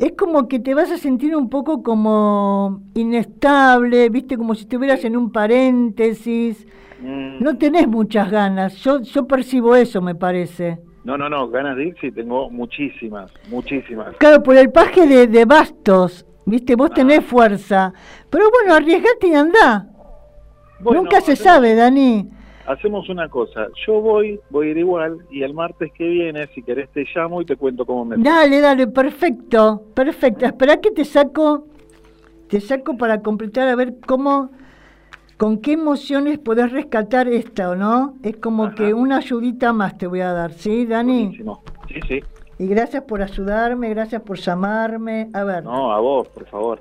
[0.00, 5.04] es como que te vas a sentir un poco como inestable, viste, como si estuvieras
[5.04, 6.66] en un paréntesis.
[7.02, 7.42] Mm.
[7.42, 10.78] No tenés muchas ganas, yo, yo percibo eso, me parece.
[11.04, 14.16] No, no, no, ganas de ir sí tengo muchísimas, muchísimas.
[14.16, 17.22] Claro, por el paje de, de bastos, viste, vos tenés ah.
[17.22, 17.92] fuerza.
[18.30, 19.86] Pero bueno, arriesgate y andá.
[20.80, 22.39] Nunca se sabe, Dani
[22.70, 26.62] hacemos una cosa, yo voy, voy a ir igual y el martes que viene, si
[26.62, 30.46] querés, te llamo y te cuento cómo me Dale, dale, perfecto, perfecto.
[30.46, 31.66] Espera que te saco,
[32.48, 34.50] te saco para completar a ver cómo,
[35.36, 38.14] con qué emociones podés rescatar esta, ¿o no?
[38.22, 41.38] Es como que una ayudita más te voy a dar, ¿sí, Dani?
[41.88, 42.20] Sí, sí.
[42.58, 45.30] Y gracias por ayudarme, gracias por llamarme.
[45.32, 45.64] A ver.
[45.64, 46.80] No, a vos, por favor.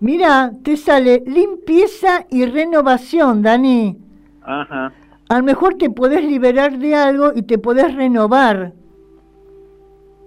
[0.00, 4.09] Mira, te sale limpieza y renovación, Dani.
[4.50, 4.92] Ajá.
[5.28, 8.72] A lo mejor te podés liberar de algo y te podés renovar.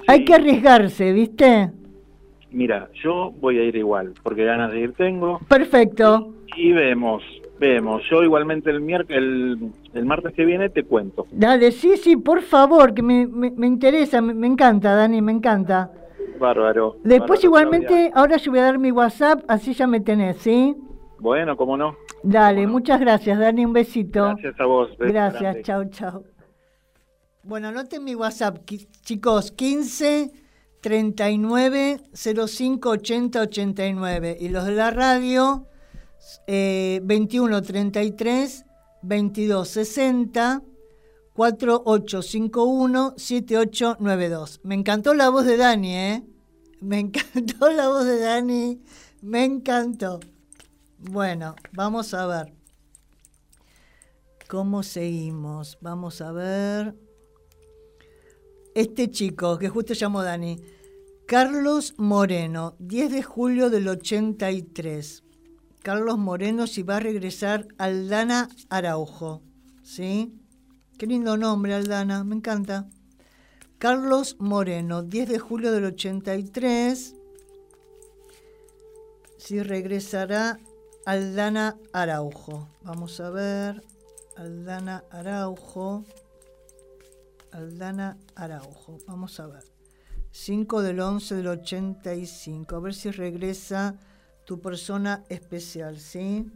[0.08, 1.72] Hay que arriesgarse, ¿viste?
[2.52, 5.40] Mira, yo voy a ir igual, porque ganas de ir tengo.
[5.50, 6.34] Perfecto.
[6.56, 7.22] Y, vemos,
[7.60, 8.02] vemos.
[8.10, 9.60] Yo igualmente el, miércoles,
[9.94, 11.28] el, martes que viene te cuento.
[11.32, 15.92] Dale, sí, sí, por favor, que me, me, interesa, me, encanta, Dani, me encanta.
[16.40, 16.98] Bárbaro.
[17.04, 20.76] Después igualmente, ahora yo voy a dar mi WhatsApp, así ya me tenés, ¿sí?
[21.24, 21.96] Bueno, cómo no.
[22.22, 24.26] Dale, muchas gracias, Dani, un besito.
[24.26, 24.90] Gracias a vos.
[25.00, 26.26] Gracias, chao, chao.
[27.44, 28.58] Bueno, anoten mi WhatsApp,
[29.04, 30.34] chicos, 15
[30.82, 34.38] 39 05 80 89.
[34.38, 35.66] Y los de la radio,
[36.46, 38.66] eh, 21 33
[39.02, 40.62] 22 60
[41.32, 44.60] 4851 7892.
[44.66, 46.24] Me encantó la voz de Dani, ¿eh?
[46.82, 48.82] Me encantó la voz de Dani.
[49.22, 50.20] Me encantó.
[51.12, 52.54] Bueno, vamos a ver.
[54.48, 55.78] ¿Cómo seguimos?
[55.82, 56.96] Vamos a ver.
[58.74, 60.62] Este chico, que justo llamó Dani.
[61.28, 65.24] Carlos Moreno, 10 de julio del 83.
[65.82, 69.42] Carlos Moreno si va a regresar Aldana Araujo.
[69.84, 70.34] ¿Sí?
[70.98, 72.88] Qué lindo nombre, Aldana, me encanta.
[73.78, 77.16] Carlos Moreno, 10 de julio del 83.
[79.38, 80.60] Si regresará
[81.06, 82.70] Aldana Araujo.
[82.82, 83.84] Vamos a ver.
[84.38, 86.06] Aldana Araujo.
[87.52, 88.98] Aldana Araujo.
[89.06, 89.64] Vamos a ver.
[90.32, 92.76] 5 del 11 del 85.
[92.76, 93.96] A ver si regresa
[94.46, 96.50] tu persona especial, ¿sí?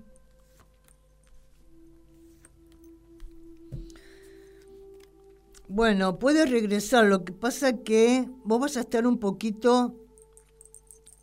[5.67, 7.05] Bueno, puede regresar.
[7.05, 10.06] Lo que pasa que vos vas a estar un poquito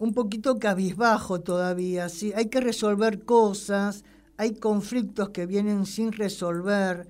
[0.05, 2.32] un poquito cabizbajo todavía, ¿sí?
[2.36, 4.05] Hay que resolver cosas,
[4.36, 7.09] hay conflictos que vienen sin resolver,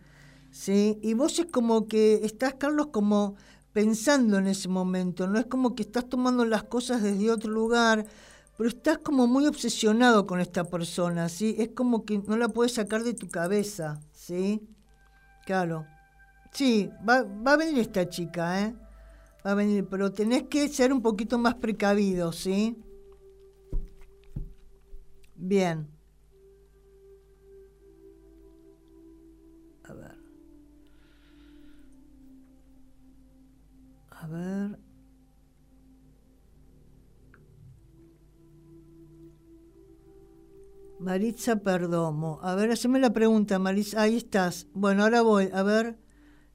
[0.53, 1.01] ¿sí?
[1.03, 3.35] Y vos es como que estás, Carlos, como
[3.73, 8.07] pensando en ese momento, no es como que estás tomando las cosas desde otro lugar,
[8.57, 11.57] pero estás como muy obsesionado con esta persona, ¿sí?
[11.59, 14.63] Es como que no la puedes sacar de tu cabeza, ¿sí?
[15.45, 15.85] Claro.
[16.53, 18.75] Sí, va, va a venir esta chica, ¿eh?
[19.45, 22.79] Va a venir, pero tenés que ser un poquito más precavido, ¿sí?
[25.35, 25.87] Bien.
[29.85, 30.19] A ver.
[34.11, 34.79] A ver.
[41.01, 42.39] Maritza Perdomo.
[42.41, 44.01] A ver, haceme la pregunta, Maritza.
[44.01, 44.69] Ahí estás.
[44.73, 45.51] Bueno, ahora voy.
[45.53, 45.99] A ver.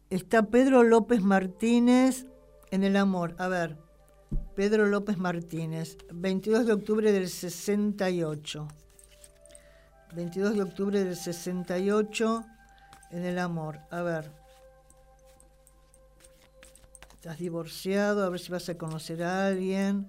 [0.09, 2.25] Está Pedro López Martínez
[2.71, 3.35] en el amor.
[3.37, 3.77] A ver.
[4.55, 8.67] Pedro López Martínez, 22 de octubre del 68.
[10.13, 12.45] 22 de octubre del 68
[13.11, 13.79] en el amor.
[13.89, 14.31] A ver.
[17.13, 20.07] Estás divorciado, a ver si vas a conocer a alguien.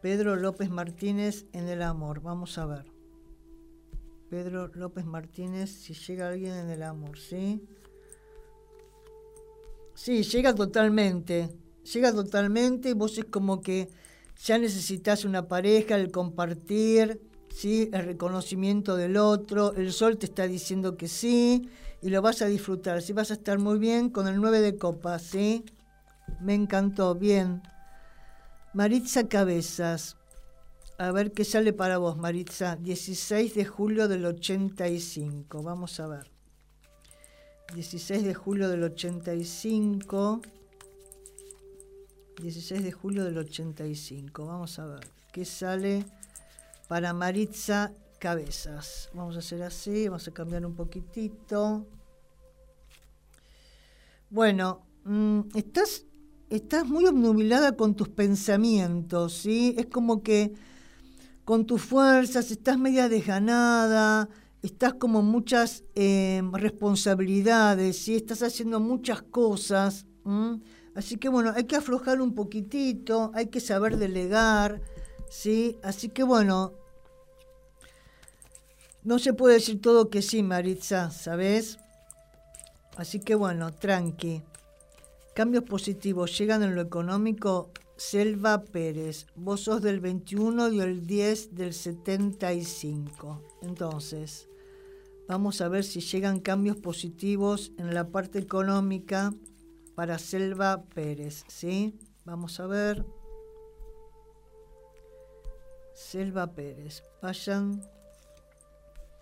[0.00, 2.20] Pedro López Martínez en el amor.
[2.20, 2.84] Vamos a ver.
[4.28, 7.62] Pedro López Martínez, si llega alguien en el amor, ¿sí?
[9.94, 11.54] Sí, llega totalmente,
[11.84, 13.88] llega totalmente, vos es como que
[14.44, 17.20] ya necesitas una pareja, el compartir,
[17.54, 17.90] ¿sí?
[17.92, 21.68] el reconocimiento del otro, el sol te está diciendo que sí,
[22.00, 24.76] y lo vas a disfrutar, sí, vas a estar muy bien con el 9 de
[24.76, 25.64] copas, ¿sí?
[26.40, 27.62] Me encantó, bien.
[28.74, 30.16] Maritza Cabezas,
[30.98, 32.76] a ver qué sale para vos, Maritza.
[32.76, 35.62] 16 de julio del 85.
[35.62, 36.30] Vamos a ver.
[37.74, 40.42] 16 de julio del 85.
[42.42, 44.46] 16 de julio del 85.
[44.46, 46.04] Vamos a ver qué sale
[46.88, 49.10] para Maritza Cabezas.
[49.14, 51.86] Vamos a hacer así, vamos a cambiar un poquitito.
[54.28, 56.04] Bueno, mm, estás,
[56.50, 59.76] estás muy obnubilada con tus pensamientos, ¿sí?
[59.78, 60.52] Es como que
[61.44, 64.28] con tus fuerzas, estás media desganada,
[64.62, 68.16] estás como muchas em, responsabilidades, ¿sí?
[68.16, 70.06] estás haciendo muchas cosas.
[70.94, 74.82] Así que bueno, hay que aflojar un poquitito, hay que saber delegar,
[75.30, 75.78] ¿sí?
[75.82, 76.74] Así que bueno,
[79.02, 81.78] no se puede decir todo que sí, Maritza, ¿sabes?
[82.96, 84.42] Así que bueno, tranqui.
[85.34, 91.54] Cambios positivos llegan en lo económico Selva Pérez, vos sos del 21 y el 10
[91.54, 93.40] del 75.
[93.62, 94.48] Entonces,
[95.28, 99.32] vamos a ver si llegan cambios positivos en la parte económica
[100.02, 101.96] para Selva Pérez, ¿sí?
[102.24, 103.06] Vamos a ver.
[105.94, 107.80] Selva Pérez, vayan,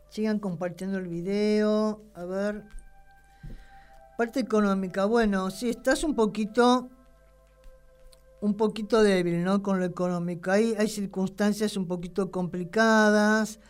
[0.08, 2.64] sigan compartiendo el video, a ver.
[4.16, 6.88] Parte económica, bueno, si estás un poquito
[8.40, 9.62] un poquito débil, ¿no?
[9.62, 10.50] Con lo económico.
[10.50, 13.60] Hay, hay circunstancias un poquito complicadas,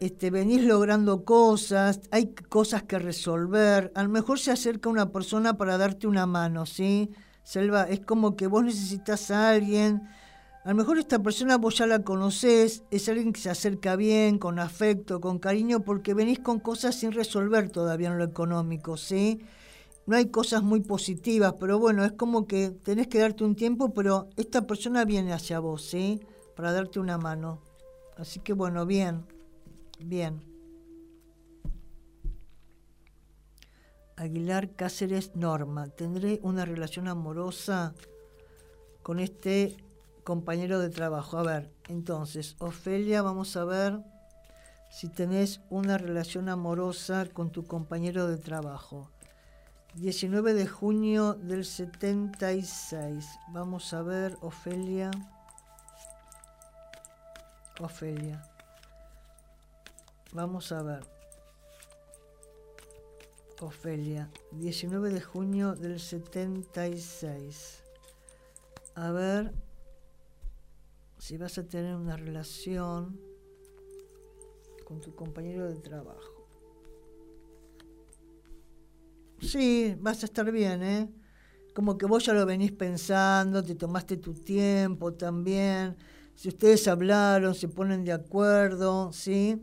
[0.00, 3.92] este, venís logrando cosas, hay cosas que resolver.
[3.94, 7.10] A lo mejor se acerca una persona para darte una mano, ¿sí?
[7.42, 10.02] Selva, es como que vos necesitas a alguien.
[10.64, 14.38] A lo mejor esta persona vos ya la conocés, es alguien que se acerca bien,
[14.38, 19.40] con afecto, con cariño, porque venís con cosas sin resolver todavía en lo económico, ¿sí?
[20.08, 23.92] no hay cosas muy positivas, pero bueno, es como que tenés que darte un tiempo,
[23.92, 26.18] pero esta persona viene hacia vos, ¿sí?
[26.56, 27.60] Para darte una mano.
[28.16, 29.26] Así que bueno, bien,
[30.00, 30.42] bien.
[34.16, 37.94] Aguilar Cáceres Norma, tendré una relación amorosa
[39.02, 39.76] con este
[40.24, 41.38] compañero de trabajo.
[41.38, 44.00] A ver, entonces, Ofelia, vamos a ver
[44.90, 49.10] si tenés una relación amorosa con tu compañero de trabajo.
[49.94, 53.26] 19 de junio del 76.
[53.52, 55.10] Vamos a ver, Ofelia.
[57.80, 58.42] Ofelia.
[60.32, 61.00] Vamos a ver.
[63.60, 64.30] Ofelia.
[64.52, 67.82] 19 de junio del 76.
[68.94, 69.52] A ver
[71.18, 73.20] si vas a tener una relación
[74.84, 76.46] con tu compañero de trabajo.
[79.40, 81.10] Sí, vas a estar bien, ¿eh?
[81.74, 85.96] Como que vos ya lo venís pensando, te tomaste tu tiempo también.
[86.34, 89.62] Si ustedes hablaron, se ponen de acuerdo, ¿sí?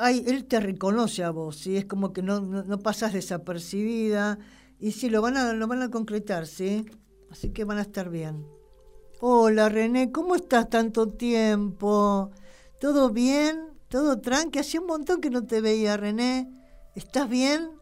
[0.00, 1.76] Ay, él te reconoce a vos, ¿sí?
[1.76, 4.38] Es como que no, no, pasas desapercibida.
[4.78, 6.86] Y sí, lo van, a, lo van a concretar, ¿sí?
[7.32, 8.46] Así que van a estar bien.
[9.20, 12.30] Hola René, ¿cómo estás tanto tiempo?
[12.80, 13.70] ¿Todo bien?
[13.88, 14.60] ¿Todo tranqui?
[14.60, 16.48] Hacía un montón que no te veía, René.
[16.94, 17.72] ¿Estás bien?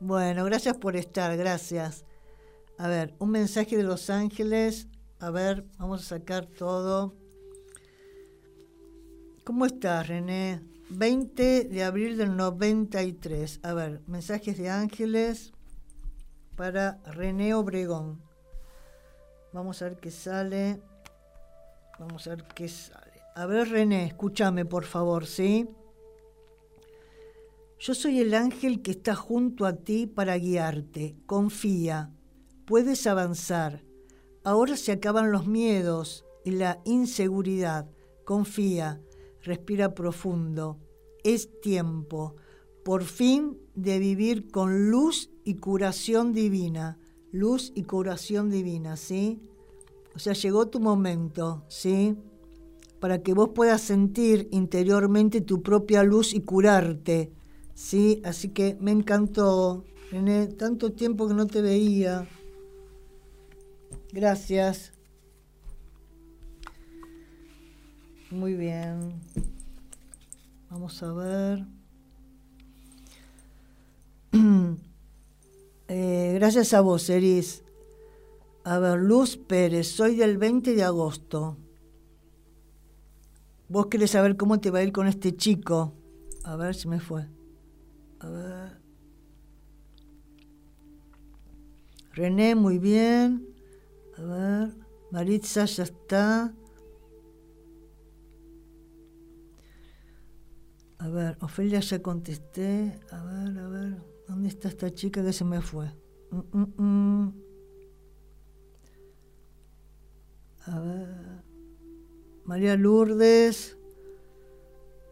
[0.00, 2.04] Bueno, gracias por estar, gracias.
[2.78, 4.88] A ver, un mensaje de Los Ángeles.
[5.20, 7.14] A ver, vamos a sacar todo.
[9.44, 10.73] ¿Cómo estás, René?
[10.90, 13.60] 20 de abril del 93.
[13.62, 15.52] A ver, mensajes de ángeles
[16.56, 18.22] para René Obregón.
[19.52, 20.80] Vamos a ver qué sale.
[21.98, 23.12] Vamos a ver qué sale.
[23.36, 25.68] A ver, René, escúchame, por favor, ¿sí?
[27.78, 31.16] Yo soy el ángel que está junto a ti para guiarte.
[31.26, 32.10] Confía,
[32.64, 33.82] puedes avanzar.
[34.44, 37.90] Ahora se acaban los miedos y la inseguridad.
[38.24, 39.00] Confía,
[39.44, 40.80] respira profundo.
[41.22, 42.34] Es tiempo,
[42.84, 46.98] por fin, de vivir con luz y curación divina.
[47.30, 49.40] Luz y curación divina, ¿sí?
[50.16, 52.16] O sea, llegó tu momento, ¿sí?
[52.98, 57.32] Para que vos puedas sentir interiormente tu propia luz y curarte
[57.74, 59.84] Sí, así que me encantó.
[60.10, 62.28] René, tanto tiempo que no te veía.
[64.12, 64.93] Gracias.
[68.30, 69.20] Muy bien.
[70.70, 71.66] Vamos a ver.
[75.86, 77.62] Eh, gracias a vos, Eris.
[78.64, 81.58] A ver, Luz Pérez, soy del 20 de agosto.
[83.68, 85.92] Vos querés saber cómo te va a ir con este chico.
[86.42, 87.28] A ver si me fue.
[88.20, 88.80] A ver.
[92.12, 93.46] René, muy bien.
[94.16, 94.74] A ver.
[95.10, 96.54] Maritza, ya está.
[101.04, 102.98] A ver, Ofelia ya contesté.
[103.10, 104.02] A ver, a ver.
[104.26, 105.86] ¿Dónde está esta chica que se me fue?
[106.30, 107.32] Mm, mm, mm.
[110.64, 111.08] A ver.
[112.46, 113.76] María Lourdes.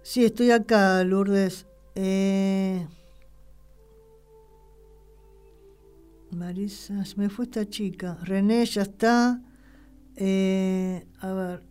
[0.03, 1.67] Sí, estoy acá, Lourdes.
[1.95, 2.89] Eh,
[6.31, 8.17] Marisa, se me fue esta chica.
[8.23, 9.43] René ya está.
[10.17, 11.63] Eh, a ver.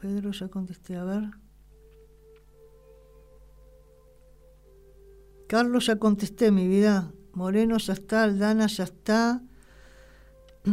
[0.00, 1.45] Pedro ya contesté, a ver.
[5.46, 7.12] Carlos ya contesté, mi vida.
[7.32, 9.42] Moreno ya está, Aldana ya está.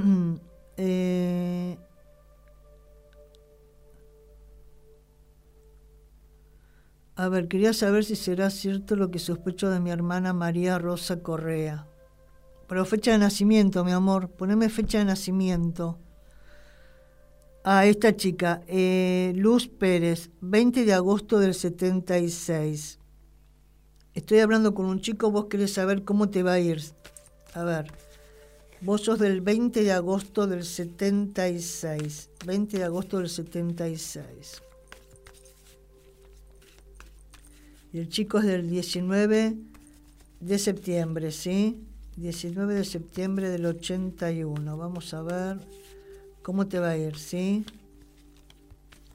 [0.78, 1.78] eh,
[7.16, 11.22] a ver, quería saber si será cierto lo que sospecho de mi hermana María Rosa
[11.22, 11.88] Correa.
[12.68, 14.30] Pero fecha de nacimiento, mi amor.
[14.30, 16.00] Poneme fecha de nacimiento.
[17.64, 23.00] Ah, esta chica, eh, Luz Pérez, 20 de agosto del 76.
[24.16, 26.82] Estoy hablando con un chico, vos querés saber cómo te va a ir.
[27.56, 27.92] A ver,
[28.82, 32.30] vos sos del 20 de agosto del 76.
[32.46, 34.62] 20 de agosto del 76.
[37.92, 39.56] Y el chico es del 19
[40.40, 41.80] de septiembre, ¿sí?
[42.18, 44.78] 19 de septiembre del 81.
[44.78, 45.58] Vamos a ver
[46.44, 47.66] cómo te va a ir, ¿sí?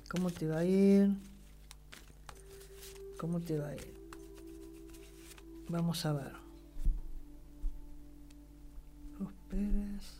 [0.09, 1.11] ¿Cómo te va a ir?
[3.17, 3.98] ¿Cómo te va a ir?
[5.69, 6.33] Vamos a ver.
[9.19, 10.19] Los Pérez.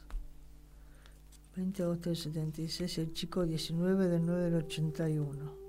[1.57, 5.69] 20 de agosto del 76, el chico 19 del 9 del 81.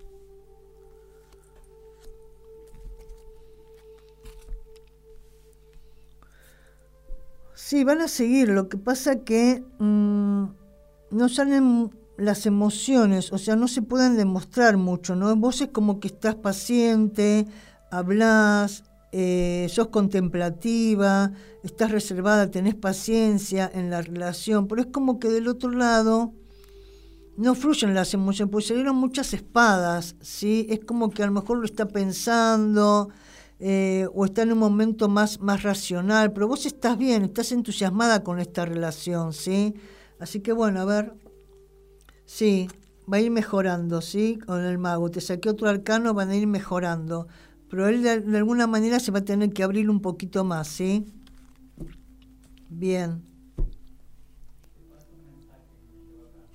[7.55, 8.49] Sí, van a seguir.
[8.49, 10.45] Lo que pasa que mmm,
[11.11, 15.35] no salen las emociones, o sea, no se pueden demostrar mucho, ¿no?
[15.37, 17.47] Vos es como que estás paciente,
[17.91, 21.31] hablas, eh, sos contemplativa,
[21.63, 26.33] estás reservada, tenés paciencia en la relación, pero es como que del otro lado
[27.35, 30.67] no fluyen las emociones, pues salieron muchas espadas, ¿sí?
[30.69, 33.09] Es como que a lo mejor lo está pensando
[33.59, 38.23] eh, o está en un momento más, más racional, pero vos estás bien, estás entusiasmada
[38.23, 39.73] con esta relación, ¿sí?
[40.19, 41.13] Así que bueno, a ver,
[42.25, 42.67] sí,
[43.11, 44.37] va a ir mejorando, ¿sí?
[44.45, 47.27] Con el mago, te saqué otro arcano, van a ir mejorando
[47.69, 51.05] pero él de, alguna manera se va a tener que abrir un poquito más, ¿sí?
[52.69, 53.23] Bien.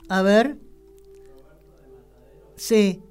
[0.08, 0.58] A ver.
[2.56, 3.02] Sí.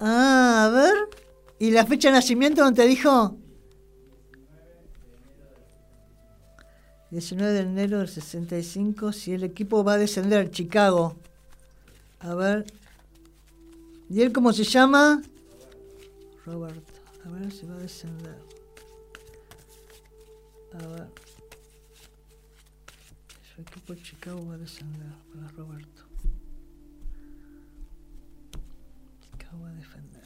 [0.00, 0.94] Ah, a ver.
[1.58, 3.36] ¿Y la fecha de nacimiento no te dijo?
[7.10, 11.18] 19 de enero del 65, si el equipo va a descender, Chicago.
[12.22, 12.64] A ver.
[14.08, 15.22] ¿Y él cómo se llama?
[16.46, 16.92] Roberto.
[17.24, 18.38] A ver si va a descender.
[20.74, 21.08] A ver.
[23.54, 26.02] Su equipo de Chicago va a descender para Roberto.
[29.24, 30.24] Chicago va a defender.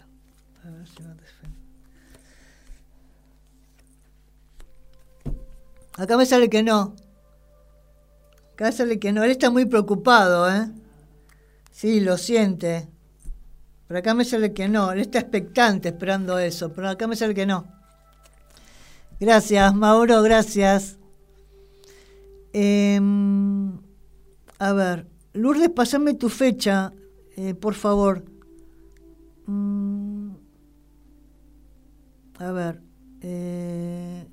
[0.65, 1.67] A ver si va a defender.
[5.97, 6.95] Acá me sale que no.
[8.53, 9.25] Acá sale que no.
[9.25, 10.71] Él está muy preocupado, ¿eh?
[11.77, 12.89] Sí, lo siente.
[13.87, 14.93] Pero acá me sale que no.
[14.93, 17.67] Él está expectante esperando eso, pero acá me sale que no.
[19.21, 20.97] Gracias, Mauro, gracias.
[22.55, 23.79] Em,
[24.59, 26.95] a ver, Lourdes, pasame tu fecha,
[27.37, 28.25] eh, por favor.
[29.45, 30.31] Mm,
[32.39, 32.81] a ver.
[33.21, 34.27] Eh,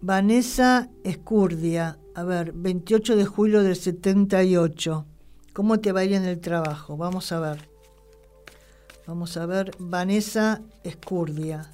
[0.00, 5.06] Vanessa Escurdia, a ver, 28 de julio del 78.
[5.52, 6.96] ¿Cómo te va a ir en el trabajo?
[6.96, 7.68] Vamos a ver.
[9.06, 11.70] Vamos a ver, Vanessa Escurdia.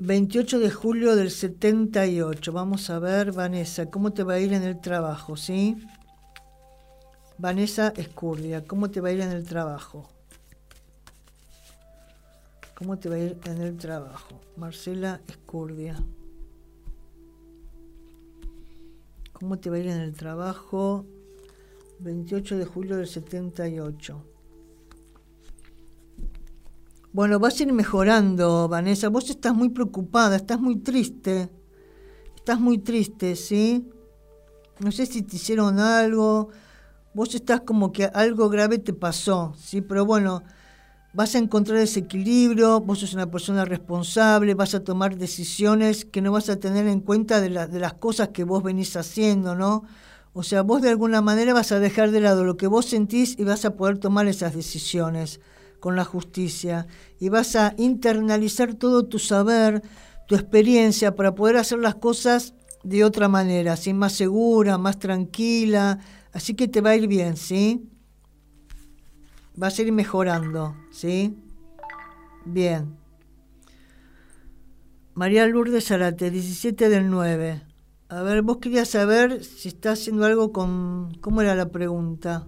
[0.00, 2.52] 28 de julio del 78.
[2.52, 5.36] Vamos a ver, Vanessa, ¿cómo te va a ir en el trabajo?
[5.36, 5.76] ¿Sí?
[7.38, 10.08] Vanessa Escurdia, ¿cómo te va a ir en el trabajo?
[12.74, 14.40] ¿Cómo te va a ir en el trabajo?
[14.56, 15.96] Marcela Escurdia.
[19.42, 21.04] ¿Cómo te va a ir en el trabajo?
[21.98, 24.24] 28 de julio del 78.
[27.12, 29.08] Bueno, vas a ir mejorando, Vanessa.
[29.08, 31.50] Vos estás muy preocupada, estás muy triste.
[32.36, 33.90] Estás muy triste, ¿sí?
[34.78, 36.50] No sé si te hicieron algo.
[37.12, 39.80] Vos estás como que algo grave te pasó, ¿sí?
[39.80, 40.44] Pero bueno,
[41.12, 46.22] vas a encontrar ese equilibrio, vos sos una persona responsable, vas a tomar decisiones que
[46.22, 49.84] no vas a tener en cuenta de, de las cosas que vos venís haciendo, ¿no?
[50.32, 53.38] O sea, vos de alguna manera vas a dejar de lado lo que vos sentís
[53.38, 55.40] y vas a poder tomar esas decisiones
[55.78, 56.86] con la justicia
[57.20, 59.82] y vas a internalizar todo tu saber,
[60.26, 65.98] tu experiencia para poder hacer las cosas de otra manera, así más segura, más tranquila,
[66.32, 67.88] así que te va a ir bien, ¿sí?
[69.54, 71.36] Vas a ir mejorando, ¿sí?
[72.44, 72.96] Bien.
[75.14, 77.62] María Lourdes Zarate, 17 del 9.
[78.08, 81.14] A ver, vos querías saber si está haciendo algo con...
[81.20, 82.46] ¿Cómo era la pregunta?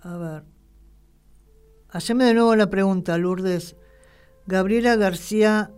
[0.00, 0.44] A ver.
[1.90, 3.76] Haceme de nuevo la pregunta, Lourdes.
[4.46, 5.70] Gabriela García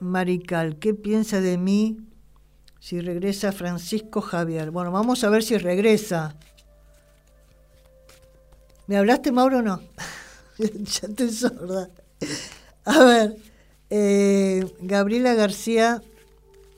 [0.00, 1.96] Marical, ¿qué piensa de mí
[2.80, 4.70] si regresa Francisco Javier?
[4.70, 6.36] Bueno, vamos a ver si regresa.
[8.86, 9.80] ¿Me hablaste, Mauro, no?
[10.58, 11.90] ya estoy sorda.
[12.84, 13.36] A ver,
[13.88, 16.02] eh, Gabriela García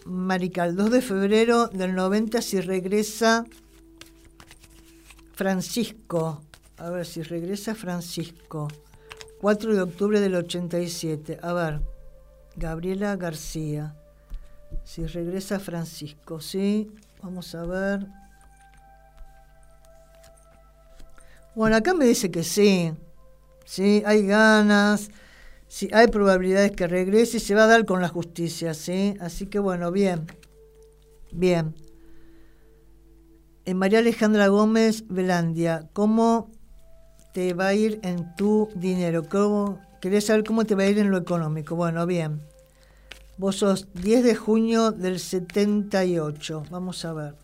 [0.05, 3.45] Marical, 2 de febrero del 90, si regresa
[5.35, 6.43] Francisco.
[6.79, 8.69] A ver si regresa Francisco.
[9.41, 11.41] 4 de octubre del 87.
[11.43, 11.81] A ver,
[12.55, 13.97] Gabriela García.
[14.85, 16.91] Si regresa Francisco, ¿sí?
[17.21, 18.07] Vamos a ver.
[21.57, 22.93] Bueno, acá me dice que sí.
[23.65, 25.11] Sí, hay ganas.
[25.69, 29.17] Sí, hay probabilidades que regrese y se va a dar con la justicia, ¿sí?
[29.21, 30.27] Así que bueno, bien.
[31.33, 31.75] Bien.
[33.65, 36.51] En María Alejandra Gómez Velandia, ¿cómo
[37.33, 39.23] te va a ir en tu dinero?
[39.27, 41.75] ¿Cómo, ¿Querés saber cómo te va a ir en lo económico?
[41.75, 42.43] Bueno, bien.
[43.39, 46.65] Vos sos 10 de junio del 78.
[46.71, 47.35] Vamos a ver.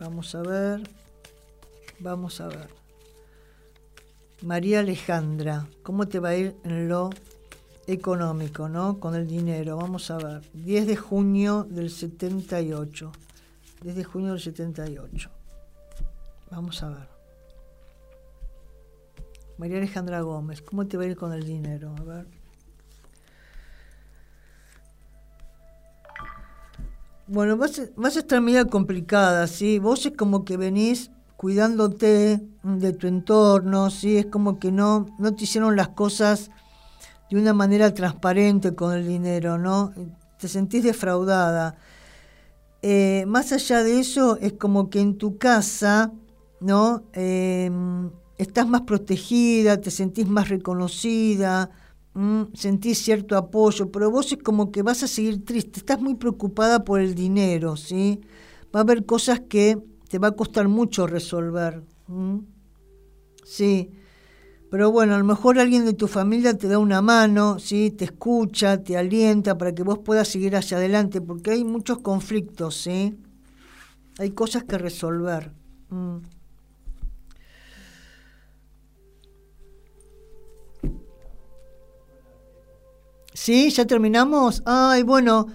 [0.00, 0.80] Vamos a ver.
[2.00, 2.83] Vamos a ver.
[4.44, 7.08] María Alejandra, ¿cómo te va a ir en lo
[7.86, 9.00] económico, ¿no?
[9.00, 9.78] Con el dinero.
[9.78, 10.42] Vamos a ver.
[10.52, 13.10] 10 de junio del 78.
[13.80, 15.30] 10 de junio del 78.
[16.50, 17.08] Vamos a ver.
[19.56, 21.94] María Alejandra Gómez, ¿cómo te va a ir con el dinero?
[21.98, 22.26] A ver.
[27.26, 29.78] Bueno, vas, vas a estar media complicada, ¿sí?
[29.78, 34.16] Vos es como que venís cuidándote de tu entorno, ¿sí?
[34.16, 36.50] Es como que no, no te hicieron las cosas
[37.30, 39.92] de una manera transparente con el dinero, ¿no?
[40.38, 41.76] Te sentís defraudada.
[42.82, 46.12] Eh, más allá de eso, es como que en tu casa,
[46.60, 47.04] ¿no?
[47.12, 47.70] Eh,
[48.38, 51.70] estás más protegida, te sentís más reconocida,
[52.52, 56.84] sentís cierto apoyo, pero vos es como que vas a seguir triste, estás muy preocupada
[56.84, 58.20] por el dinero, ¿sí?
[58.74, 59.78] Va a haber cosas que
[60.14, 61.82] te va a costar mucho resolver.
[63.42, 63.90] Sí.
[64.70, 67.90] Pero bueno, a lo mejor alguien de tu familia te da una mano, ¿sí?
[67.90, 72.76] te escucha, te alienta para que vos puedas seguir hacia adelante, porque hay muchos conflictos,
[72.76, 73.18] ¿sí?
[74.20, 75.50] Hay cosas que resolver.
[83.32, 83.68] ¿Sí?
[83.70, 84.62] ¿Ya terminamos?
[84.64, 85.48] Ay, bueno.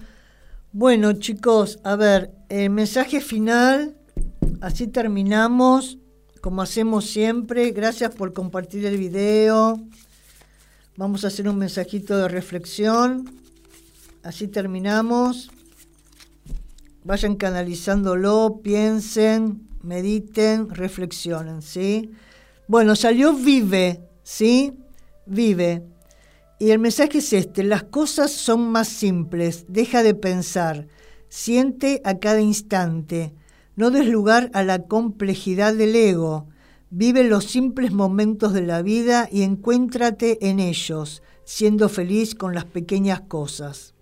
[0.72, 3.96] Bueno, chicos, a ver, el mensaje final,
[4.60, 5.98] así terminamos,
[6.40, 7.70] como hacemos siempre.
[7.70, 9.80] Gracias por compartir el video.
[10.96, 13.30] Vamos a hacer un mensajito de reflexión.
[14.22, 15.50] Así terminamos.
[17.04, 22.10] Vayan canalizándolo, piensen, mediten, reflexionen, ¿sí?
[22.68, 24.74] Bueno, salió vive, ¿sí?
[25.24, 25.86] Vive.
[26.58, 30.88] Y el mensaje es este, las cosas son más simples, deja de pensar,
[31.30, 33.32] siente a cada instante,
[33.76, 36.48] no des lugar a la complejidad del ego,
[36.90, 42.64] vive los simples momentos de la vida y encuéntrate en ellos, siendo feliz con las
[42.64, 43.94] pequeñas cosas.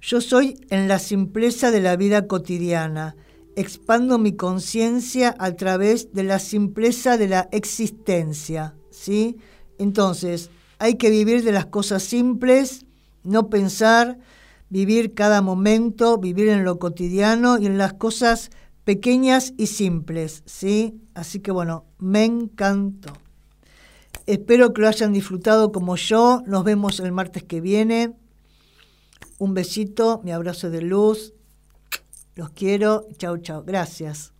[0.00, 3.14] Yo soy en la simpleza de la vida cotidiana,
[3.54, 9.36] expando mi conciencia a través de la simpleza de la existencia, ¿sí?
[9.78, 12.86] Entonces, hay que vivir de las cosas simples,
[13.22, 14.18] no pensar,
[14.72, 18.50] vivir cada momento, vivir en lo cotidiano y en las cosas
[18.84, 20.98] pequeñas y simples, ¿sí?
[21.12, 23.12] Así que bueno, me encantó.
[24.26, 26.42] Espero que lo hayan disfrutado como yo.
[26.46, 28.14] Nos vemos el martes que viene.
[29.38, 31.34] Un besito, mi abrazo de luz.
[32.34, 33.06] Los quiero.
[33.18, 33.62] Chau, chau.
[33.66, 34.31] Gracias.